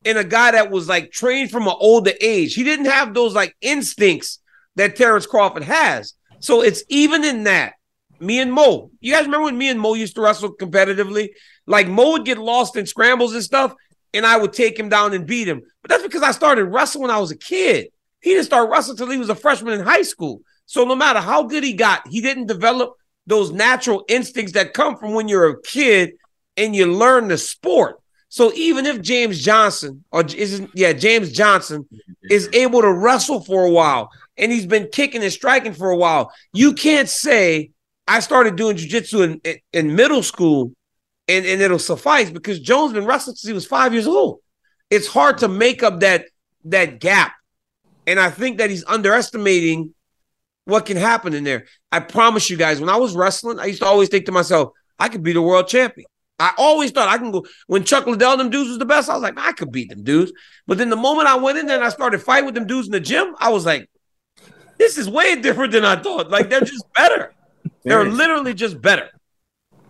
and 0.04 0.18
a 0.18 0.24
guy 0.24 0.52
that 0.52 0.70
was 0.70 0.88
like 0.88 1.10
trained 1.10 1.50
from 1.50 1.66
an 1.66 1.74
older 1.78 2.12
age. 2.20 2.54
He 2.54 2.64
didn't 2.64 2.86
have 2.86 3.14
those 3.14 3.34
like 3.34 3.56
instincts 3.60 4.40
that 4.76 4.94
Terrence 4.96 5.26
Crawford 5.26 5.64
has. 5.64 6.14
So 6.42 6.62
it's 6.62 6.82
even 6.88 7.24
in 7.24 7.44
that. 7.44 7.74
Me 8.20 8.40
and 8.40 8.52
Mo, 8.52 8.90
you 9.00 9.12
guys 9.12 9.24
remember 9.24 9.46
when 9.46 9.58
me 9.58 9.68
and 9.68 9.80
Mo 9.80 9.94
used 9.94 10.14
to 10.14 10.20
wrestle 10.20 10.54
competitively? 10.54 11.30
Like 11.66 11.88
Mo 11.88 12.12
would 12.12 12.24
get 12.24 12.38
lost 12.38 12.76
in 12.76 12.86
scrambles 12.86 13.34
and 13.34 13.42
stuff, 13.42 13.74
and 14.14 14.24
I 14.24 14.36
would 14.36 14.52
take 14.52 14.78
him 14.78 14.88
down 14.88 15.12
and 15.12 15.26
beat 15.26 15.48
him. 15.48 15.62
But 15.80 15.88
that's 15.88 16.02
because 16.04 16.22
I 16.22 16.30
started 16.30 16.66
wrestling 16.66 17.02
when 17.02 17.10
I 17.10 17.18
was 17.18 17.32
a 17.32 17.36
kid. 17.36 17.88
He 18.20 18.30
didn't 18.30 18.46
start 18.46 18.70
wrestling 18.70 18.94
until 18.94 19.10
he 19.10 19.18
was 19.18 19.28
a 19.28 19.34
freshman 19.34 19.74
in 19.74 19.84
high 19.84 20.02
school. 20.02 20.42
So 20.66 20.84
no 20.84 20.94
matter 20.94 21.18
how 21.18 21.44
good 21.44 21.64
he 21.64 21.72
got, 21.72 22.06
he 22.08 22.20
didn't 22.20 22.46
develop 22.46 22.94
those 23.26 23.50
natural 23.50 24.04
instincts 24.08 24.52
that 24.52 24.74
come 24.74 24.96
from 24.96 25.14
when 25.14 25.26
you're 25.26 25.50
a 25.50 25.62
kid 25.62 26.12
and 26.56 26.76
you 26.76 26.86
learn 26.86 27.28
the 27.28 27.38
sport. 27.38 27.96
So 28.28 28.52
even 28.54 28.86
if 28.86 29.02
James 29.02 29.42
Johnson 29.42 30.04
or 30.10 30.24
is 30.24 30.62
yeah 30.74 30.92
James 30.94 31.32
Johnson 31.32 31.86
is 32.30 32.48
able 32.52 32.80
to 32.80 32.90
wrestle 32.90 33.40
for 33.42 33.66
a 33.66 33.70
while 33.70 34.10
and 34.36 34.50
he's 34.50 34.66
been 34.66 34.88
kicking 34.92 35.22
and 35.22 35.32
striking 35.32 35.72
for 35.72 35.90
a 35.90 35.96
while, 35.96 36.32
you 36.52 36.74
can't 36.74 37.08
say 37.08 37.70
I 38.06 38.20
started 38.20 38.56
doing 38.56 38.76
jujitsu 38.76 39.40
in, 39.44 39.58
in 39.72 39.94
middle 39.94 40.22
school 40.22 40.72
and 41.28 41.46
and 41.46 41.62
it'll 41.62 41.78
suffice 41.78 42.30
because 42.30 42.60
Jones 42.60 42.92
been 42.92 43.06
wrestling 43.06 43.36
since 43.36 43.48
he 43.48 43.52
was 43.52 43.66
five 43.66 43.92
years 43.92 44.06
old. 44.06 44.40
It's 44.90 45.06
hard 45.06 45.38
to 45.38 45.48
make 45.48 45.82
up 45.82 46.00
that 46.00 46.26
that 46.64 47.00
gap, 47.00 47.32
and 48.06 48.18
I 48.20 48.30
think 48.30 48.58
that 48.58 48.70
he's 48.70 48.84
underestimating 48.84 49.94
what 50.64 50.86
can 50.86 50.96
happen 50.96 51.34
in 51.34 51.44
there. 51.44 51.66
I 51.90 52.00
promise 52.00 52.50
you 52.50 52.56
guys, 52.56 52.80
when 52.80 52.90
I 52.90 52.96
was 52.96 53.14
wrestling, 53.14 53.58
I 53.58 53.66
used 53.66 53.80
to 53.80 53.86
always 53.86 54.08
think 54.08 54.26
to 54.26 54.32
myself, 54.32 54.72
I 54.98 55.08
could 55.08 55.22
be 55.22 55.32
the 55.32 55.42
world 55.42 55.68
champion. 55.68 56.06
I 56.38 56.52
always 56.58 56.90
thought 56.90 57.08
I 57.08 57.18
can 57.18 57.30
go 57.30 57.44
when 57.66 57.84
Chuck 57.84 58.06
Liddell 58.06 58.36
them 58.36 58.50
dudes 58.50 58.68
was 58.68 58.78
the 58.78 58.84
best. 58.84 59.08
I 59.08 59.14
was 59.14 59.22
like, 59.22 59.38
I 59.38 59.52
could 59.52 59.70
beat 59.70 59.90
them 59.90 60.02
dudes. 60.02 60.32
But 60.66 60.78
then 60.78 60.90
the 60.90 60.96
moment 60.96 61.28
I 61.28 61.36
went 61.36 61.58
in 61.58 61.66
there 61.66 61.76
and 61.76 61.84
I 61.84 61.88
started 61.88 62.20
fighting 62.20 62.46
with 62.46 62.54
them 62.54 62.66
dudes 62.66 62.88
in 62.88 62.92
the 62.92 63.00
gym, 63.00 63.34
I 63.38 63.50
was 63.50 63.64
like, 63.64 63.88
this 64.78 64.98
is 64.98 65.08
way 65.08 65.36
different 65.36 65.72
than 65.72 65.84
I 65.84 65.96
thought. 65.96 66.30
Like 66.30 66.50
they're 66.50 66.60
just 66.60 66.84
better. 66.94 67.32
They're 67.84 68.04
literally 68.04 68.54
just 68.54 68.80
better. 68.80 69.08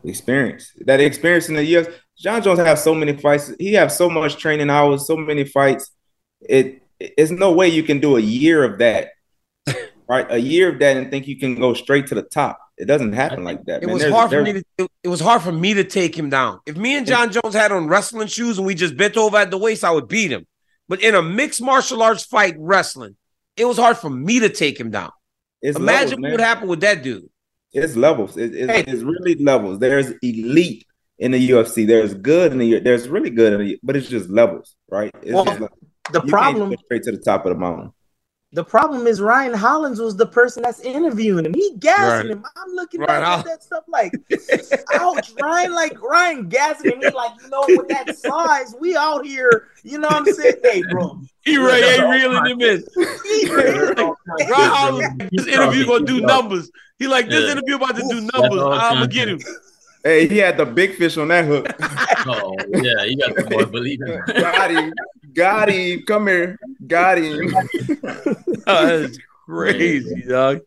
experience. 0.05 0.73
That 0.87 1.01
experience 1.01 1.49
in 1.49 1.57
the 1.57 1.65
years. 1.65 1.87
Jon 2.19 2.43
Jones 2.43 2.59
has 2.61 2.83
so 2.85 2.95
many 2.95 3.17
fights. 3.17 3.53
He 3.59 3.73
have 3.75 3.91
so 3.91 4.09
much 4.09 4.37
training 4.37 4.71
hours, 4.71 5.07
so 5.07 5.17
many 5.17 5.45
fights. 5.45 5.91
It 6.41 6.83
it's 7.01 7.31
no 7.31 7.53
way 7.53 7.69
you 7.69 7.83
can 7.83 7.99
do 8.01 8.17
a 8.17 8.21
year 8.21 8.63
of 8.65 8.79
that, 8.79 9.11
right? 10.09 10.27
A 10.31 10.39
year 10.39 10.69
of 10.73 10.79
that 10.79 10.97
and 10.97 11.11
think 11.11 11.27
you 11.27 11.37
can 11.39 11.57
go 11.57 11.75
straight 11.75 12.07
to 12.09 12.15
the 12.15 12.23
top. 12.23 12.59
It 12.79 12.87
doesn't 12.87 13.13
happen 13.13 13.45
like 13.45 13.65
that. 13.65 13.83
It 13.83 13.87
man. 13.87 13.95
was 13.95 14.03
There's- 14.03 14.15
hard 14.17 14.31
for 14.31 14.43
there's- 14.45 14.55
me 14.55 14.63
to 14.79 14.89
it 15.03 15.09
was 15.09 15.21
hard 15.21 15.43
for 15.43 15.53
me 15.53 15.75
to 15.75 15.85
take 15.85 16.17
him 16.17 16.31
down. 16.31 16.61
If 16.67 16.77
me 16.77 16.97
and 16.97 17.07
Jon 17.07 17.31
Jones 17.33 17.55
had 17.55 17.73
on 17.73 17.89
wrestling 17.89 18.29
shoes 18.29 18.57
and 18.59 18.67
we 18.67 18.75
just 18.75 18.97
bent 18.97 19.17
over 19.17 19.37
at 19.37 19.51
the 19.51 19.59
waist, 19.59 19.85
I 19.85 19.91
would 19.91 20.09
beat 20.09 20.31
him. 20.31 20.47
But 20.89 21.03
in 21.03 21.15
a 21.15 21.23
mixed 21.23 21.61
martial 21.63 22.03
arts 22.03 22.25
fight 22.25 22.55
wrestling, 22.59 23.17
it 23.57 23.65
was 23.65 23.77
hard 23.77 23.97
for 23.99 24.11
me 24.11 24.41
to 24.41 24.49
take 24.49 24.79
him 24.79 24.91
down. 24.91 25.11
It's 25.61 25.79
Imagine 25.79 25.87
levels, 25.87 26.13
what 26.13 26.21
man. 26.21 26.31
would 26.33 26.41
happen 26.41 26.69
with 26.69 26.81
that 26.81 27.03
dude. 27.03 27.29
It's 27.73 27.97
levels. 27.97 28.37
It- 28.37 28.55
it's, 28.55 28.93
it's 28.93 29.03
really 29.03 29.37
levels. 29.37 29.79
There's 29.79 30.11
elite 30.23 30.85
in 31.19 31.31
the 31.33 31.51
UFC. 31.51 31.87
There's 31.87 32.15
good 32.15 32.53
in 32.53 32.59
the 32.59 32.81
there's 32.81 33.09
really 33.09 33.31
good 33.31 33.53
in 33.55 33.61
the 33.67 33.79
but 33.83 33.97
it's 33.97 34.09
just 34.09 34.29
levels, 34.29 34.75
right? 34.91 35.15
It's 35.23 35.33
Well, 35.33 35.45
just 35.45 35.61
like- 35.61 35.71
the 36.13 36.21
you 36.25 36.29
problem- 36.31 36.75
straight 36.85 37.05
to 37.05 37.13
the 37.13 37.19
top 37.19 37.47
of 37.47 37.53
the 37.55 37.59
mountain. 37.59 37.93
The 38.55 38.63
problem 38.63 39.07
is 39.07 39.19
Ryan 39.23 39.55
Hollins 39.55 39.99
was 39.99 40.15
the 40.15 40.27
person 40.27 40.63
that's 40.63 40.81
interviewing 40.81 41.47
him. 41.47 41.55
He 41.55 41.73
gassing 41.79 42.29
Right. 42.29 42.37
him. 42.37 42.45
I'm 42.57 42.73
looking 42.75 43.01
Ryan 43.01 43.09
back 43.23 43.25
Holl- 43.25 43.39
at 43.39 43.45
that 43.47 43.63
stuff 43.63 43.85
like, 43.89 44.13
ouch, 44.95 45.33
Ryan, 45.41 45.73
like 45.73 46.03
Ryan 46.03 46.49
gassing 46.51 46.93
him. 46.93 47.01
He 47.01 47.09
like, 47.09 47.31
you 47.43 47.49
know, 47.49 47.65
with 47.67 47.89
that 47.89 48.15
size, 48.19 48.75
we 48.79 48.95
out 48.95 49.25
here, 49.25 49.69
you 49.83 49.97
know 49.99 50.09
what 50.09 50.17
I'm 50.29 50.35
saying? 50.35 50.57
Hey, 50.63 50.83
bro. 50.91 51.21
He 51.45 51.57
re- 51.59 51.83
he 51.97 52.01
reeling 52.03 52.47
him 52.47 52.61
in. 52.61 52.85
He 53.25 53.51
really- 53.53 53.95
Ron 53.97 54.15
Hollins, 54.51 55.31
this 55.33 55.47
interview 55.47 55.87
gonna 55.87 56.05
do 56.05 56.21
numbers. 56.21 56.71
He 56.99 57.09
like 57.09 57.29
this 57.29 57.47
Yeah. 57.47 57.53
interview 57.53 57.77
about 57.77 57.97
to 57.97 58.03
do 58.03 58.21
numbers. 58.33 58.61
I'm 58.63 58.95
gonna 58.95 59.07
get 59.09 59.29
him. 59.29 59.41
Hey, 60.05 60.29
he 60.29 60.39
had 60.39 60.57
the 60.57 60.67
big 60.67 60.95
fish 60.97 61.17
on 61.17 61.29
that 61.29 61.45
hook. 61.47 61.67
Oh 62.27 62.55
yeah, 62.69 63.03
you 63.05 63.17
got 63.17 63.35
the 63.35 63.45
boy 63.49 63.65
believing. 63.65 64.21
Got 65.35 65.69
him. 65.69 66.03
Come 66.07 66.27
here. 66.27 66.59
Got 66.87 67.19
him. 67.19 67.55
Oh, 68.67 68.87
that's 69.01 69.19
crazy, 69.47 70.23
dog. 70.23 70.61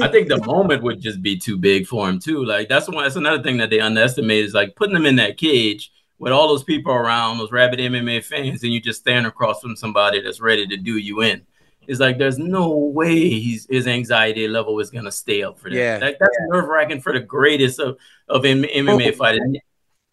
I 0.00 0.08
think 0.08 0.28
the 0.28 0.42
moment 0.44 0.82
would 0.82 1.00
just 1.00 1.22
be 1.22 1.36
too 1.36 1.56
big 1.56 1.86
for 1.86 2.08
him 2.08 2.18
too. 2.18 2.44
Like 2.44 2.68
that's 2.68 2.88
one. 2.88 3.04
That's 3.04 3.16
another 3.16 3.42
thing 3.42 3.56
that 3.58 3.70
they 3.70 3.80
underestimate 3.80 4.44
is 4.44 4.54
like 4.54 4.76
putting 4.76 4.94
him 4.94 5.06
in 5.06 5.16
that 5.16 5.38
cage 5.38 5.92
with 6.18 6.32
all 6.32 6.48
those 6.48 6.62
people 6.62 6.92
around, 6.92 7.38
those 7.38 7.50
rabid 7.50 7.80
MMA 7.80 8.22
fans, 8.22 8.62
and 8.62 8.72
you 8.72 8.80
just 8.80 9.00
stand 9.00 9.26
across 9.26 9.60
from 9.60 9.74
somebody 9.74 10.20
that's 10.20 10.40
ready 10.40 10.66
to 10.68 10.76
do 10.76 10.96
you 10.96 11.22
in. 11.22 11.42
It's 11.88 11.98
like 11.98 12.16
there's 12.16 12.38
no 12.38 12.76
way 12.76 13.28
he's 13.28 13.66
his 13.68 13.88
anxiety 13.88 14.46
level 14.46 14.78
is 14.78 14.90
gonna 14.90 15.10
stay 15.10 15.42
up 15.42 15.58
for 15.58 15.68
that. 15.68 15.76
Yeah. 15.76 15.98
Like, 16.00 16.18
that's 16.20 16.36
nerve 16.48 16.68
wracking 16.68 17.00
for 17.00 17.12
the 17.12 17.20
greatest 17.20 17.80
of 17.80 17.98
of 18.28 18.44
M- 18.44 18.62
MMA 18.62 19.12
oh. 19.12 19.16
fighters. 19.16 19.40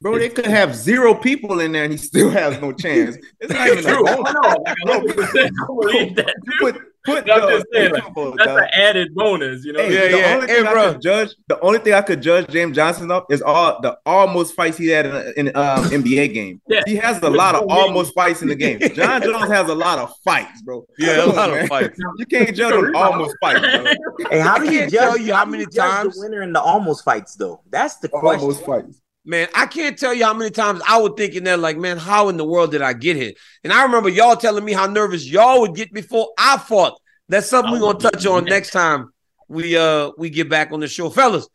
Bro, 0.01 0.17
they 0.19 0.29
could 0.29 0.45
have 0.45 0.73
zero 0.75 1.13
people 1.13 1.59
in 1.59 1.73
there 1.73 1.83
and 1.83 1.91
he 1.91 1.97
still 1.97 2.29
has 2.29 2.59
no 2.61 2.71
chance. 2.71 3.17
It's 3.41 3.51
not 3.51 3.67
even 3.67 3.83
True. 3.83 4.07
a 4.07 4.11
I 4.11 4.15
know. 4.15 4.93
Like, 4.93 5.03
100% 5.03 5.51
I 5.61 5.65
believe 5.67 6.15
that. 6.15 6.33
Put, 6.61 6.77
put 7.03 7.29
I'm 7.29 7.41
the- 7.41 7.65
saying, 7.73 7.91
like, 7.91 8.03
that's 8.37 8.45
dog. 8.47 8.59
an 8.59 8.69
added 8.71 9.13
bonus, 9.13 9.65
you 9.65 9.73
know. 9.73 9.81
Hey, 9.81 10.09
the 10.09 10.33
only 10.35 10.47
thing 10.47 10.65
I 10.65 10.73
could 10.93 11.01
judge, 11.01 11.29
the 11.49 11.59
only 11.59 11.79
thing 11.79 11.93
I 11.95 12.01
could 12.01 12.21
judge 12.21 12.47
James 12.47 12.77
Johnson 12.77 13.11
up 13.11 13.29
is 13.29 13.41
all 13.41 13.81
the 13.81 13.97
almost 14.05 14.55
fights 14.55 14.77
he 14.77 14.87
had 14.87 15.05
in, 15.05 15.47
in 15.47 15.55
um, 15.57 15.83
NBA 15.89 16.33
game. 16.33 16.61
Yeah. 16.69 16.79
He 16.87 16.95
has 16.95 17.21
a 17.21 17.29
lot 17.29 17.55
of 17.55 17.65
almost 17.69 18.13
fights 18.15 18.41
in 18.41 18.47
the 18.47 18.55
game. 18.55 18.79
Jon 18.93 19.21
Jones 19.21 19.49
has 19.51 19.67
a 19.67 19.75
lot 19.75 19.99
of 19.99 20.13
fights, 20.23 20.61
bro. 20.61 20.85
Yeah, 20.97 21.25
a 21.25 21.27
lot 21.27 21.49
of 21.49 21.67
fights. 21.67 21.99
You 22.17 22.25
can't 22.25 22.55
judge 22.55 22.73
him 22.73 22.95
almost 22.95 23.35
fights, 23.41 23.59
bro. 23.59 23.83
Hey, 24.31 24.39
how 24.39 24.59
do 24.59 24.71
you 24.73 24.83
judge, 24.83 24.91
tell 24.91 25.17
you 25.17 25.33
how 25.33 25.43
many 25.43 25.65
times- 25.65 26.15
the 26.15 26.21
winner 26.21 26.41
in 26.41 26.53
the 26.53 26.61
almost 26.61 27.03
fights 27.03 27.35
though? 27.35 27.61
That's 27.69 27.97
the 27.97 28.07
question. 28.07 28.39
Almost 28.43 28.65
fights. 28.65 29.01
Man, 29.25 29.47
I 29.53 29.65
can't 29.65 29.97
tell 29.97 30.13
you 30.13 30.25
how 30.25 30.33
many 30.33 30.49
times 30.49 30.81
I 30.87 30.99
would 30.99 31.17
think 31.17 31.35
in 31.35 31.43
there, 31.43 31.57
like, 31.57 31.77
man, 31.77 31.97
how 31.97 32.29
in 32.29 32.37
the 32.37 32.45
world 32.45 32.71
did 32.71 32.81
I 32.81 32.93
get 32.93 33.17
here? 33.17 33.33
And 33.63 33.73
I 33.73 33.83
remember 33.83 34.09
y'all 34.09 34.35
telling 34.35 34.63
me 34.63 34.73
how 34.73 34.87
nervous 34.87 35.25
y'all 35.25 35.61
would 35.61 35.75
get 35.75 35.93
before 35.93 36.29
I 36.37 36.57
fought. 36.57 36.99
That's 37.27 37.47
something 37.47 37.71
we're 37.71 37.79
gonna 37.79 37.99
touch 37.99 38.25
on 38.25 38.45
next 38.45 38.71
time 38.71 39.11
we 39.47 39.75
uh 39.75 40.11
we 40.17 40.29
get 40.29 40.49
back 40.49 40.71
on 40.71 40.79
the 40.79 40.87
show. 40.87 41.09
Fellas, 41.09 41.47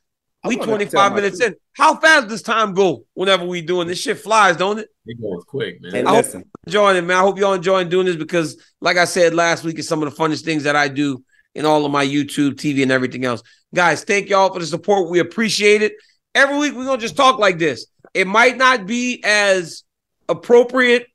we 0.45 0.57
gonna 0.57 0.67
25 0.67 1.15
minutes 1.15 1.41
in. 1.41 1.55
How 1.73 1.97
fast 1.97 2.29
does 2.29 2.43
time 2.43 2.75
go 2.75 3.05
whenever 3.15 3.47
we 3.47 3.63
doing 3.63 3.89
this 3.89 4.01
shit 4.01 4.19
flies, 4.19 4.57
don't 4.57 4.79
it? 4.79 4.89
It 5.07 5.21
goes 5.21 5.43
quick, 5.45 5.81
man. 5.81 5.93
Hey, 5.93 6.05
I 6.05 6.11
hope 6.11 6.25
listen. 6.25 6.41
you're 6.41 6.67
enjoying 6.67 6.97
it, 6.99 7.07
man. 7.07 7.17
I 7.17 7.21
hope 7.21 7.39
y'all 7.39 7.55
enjoying 7.55 7.89
doing 7.89 8.07
this 8.07 8.17
because, 8.17 8.57
like 8.81 8.97
I 8.97 9.05
said 9.05 9.35
last 9.35 9.65
week, 9.65 9.79
it's 9.79 9.89
some 9.89 10.03
of 10.03 10.11
the 10.11 10.17
funnest 10.17 10.45
things 10.45 10.65
that 10.65 10.77
I 10.77 10.89
do 10.89 11.25
in 11.55 11.65
all 11.65 11.85
of 11.85 11.93
my 11.93 12.05
YouTube, 12.05 12.55
TV, 12.55 12.83
and 12.83 12.93
everything 12.93 13.25
else. 13.25 13.43
Guys, 13.75 14.05
thank 14.05 14.29
y'all 14.29 14.53
for 14.53 14.61
the 14.61 14.67
support. 14.67 15.11
We 15.11 15.21
appreciate 15.21 15.83
it. 15.83 15.95
Every 16.35 16.59
week 16.59 16.75
we're 16.75 16.85
gonna 16.85 17.01
just 17.01 17.17
talk 17.17 17.39
like 17.39 17.59
this. 17.59 17.87
It 18.13 18.27
might 18.27 18.57
not 18.57 18.87
be 18.87 19.23
as 19.25 19.85
appropriate. 20.29 21.07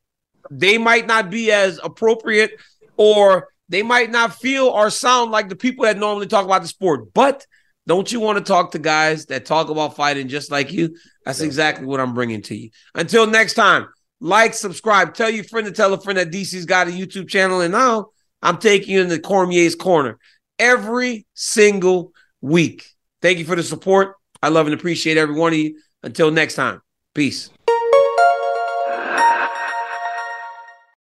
They 0.51 0.77
might 0.77 1.07
not 1.07 1.29
be 1.29 1.51
as 1.51 1.79
appropriate, 1.83 2.59
or 2.97 3.49
they 3.69 3.83
might 3.83 4.11
not 4.11 4.35
feel 4.35 4.67
or 4.67 4.89
sound 4.89 5.31
like 5.31 5.49
the 5.49 5.55
people 5.55 5.85
that 5.85 5.97
normally 5.97 6.27
talk 6.27 6.45
about 6.45 6.61
the 6.61 6.67
sport. 6.67 7.13
But 7.13 7.45
don't 7.87 8.11
you 8.11 8.19
want 8.19 8.37
to 8.37 8.43
talk 8.43 8.71
to 8.71 8.79
guys 8.79 9.27
that 9.27 9.45
talk 9.45 9.69
about 9.69 9.95
fighting 9.95 10.27
just 10.27 10.51
like 10.51 10.71
you? 10.71 10.95
That's 11.25 11.41
exactly 11.41 11.85
what 11.85 11.99
I'm 11.99 12.13
bringing 12.13 12.41
to 12.43 12.55
you. 12.55 12.69
Until 12.95 13.27
next 13.27 13.53
time, 13.53 13.87
like, 14.19 14.53
subscribe, 14.53 15.13
tell 15.13 15.29
your 15.29 15.43
friend 15.43 15.65
to 15.65 15.73
tell 15.73 15.93
a 15.93 15.99
friend 15.99 16.19
that 16.19 16.31
DC's 16.31 16.65
got 16.65 16.87
a 16.87 16.91
YouTube 16.91 17.29
channel. 17.29 17.61
And 17.61 17.71
now 17.71 18.07
I'm 18.41 18.57
taking 18.57 18.95
you 18.95 19.01
into 19.01 19.19
Cormier's 19.19 19.75
Corner 19.75 20.19
every 20.57 21.25
single 21.33 22.11
week. 22.41 22.85
Thank 23.21 23.39
you 23.39 23.45
for 23.45 23.55
the 23.55 23.63
support. 23.63 24.15
I 24.41 24.49
love 24.49 24.67
and 24.67 24.73
appreciate 24.73 25.17
every 25.17 25.35
one 25.35 25.53
of 25.53 25.59
you. 25.59 25.79
Until 26.03 26.31
next 26.31 26.55
time, 26.55 26.81
peace. 27.13 27.49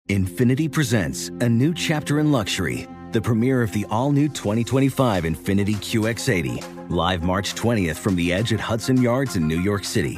Infiniti 0.10 0.72
presents 0.72 1.28
a 1.42 1.50
new 1.50 1.74
chapter 1.74 2.20
in 2.20 2.32
luxury, 2.32 2.88
the 3.12 3.22
premiere 3.22 3.62
of 3.62 3.72
the 3.74 3.86
all 3.90 4.12
new 4.12 4.30
2025 4.30 5.26
Infiniti 5.26 5.76
QX80, 5.76 6.90
live 6.90 7.24
March 7.24 7.54
20th 7.56 7.98
from 7.98 8.16
the 8.16 8.32
edge 8.32 8.54
at 8.54 8.60
Hudson 8.60 9.02
Yards 9.02 9.36
in 9.36 9.48
New 9.48 9.60
York 9.60 9.84
City 9.84 10.18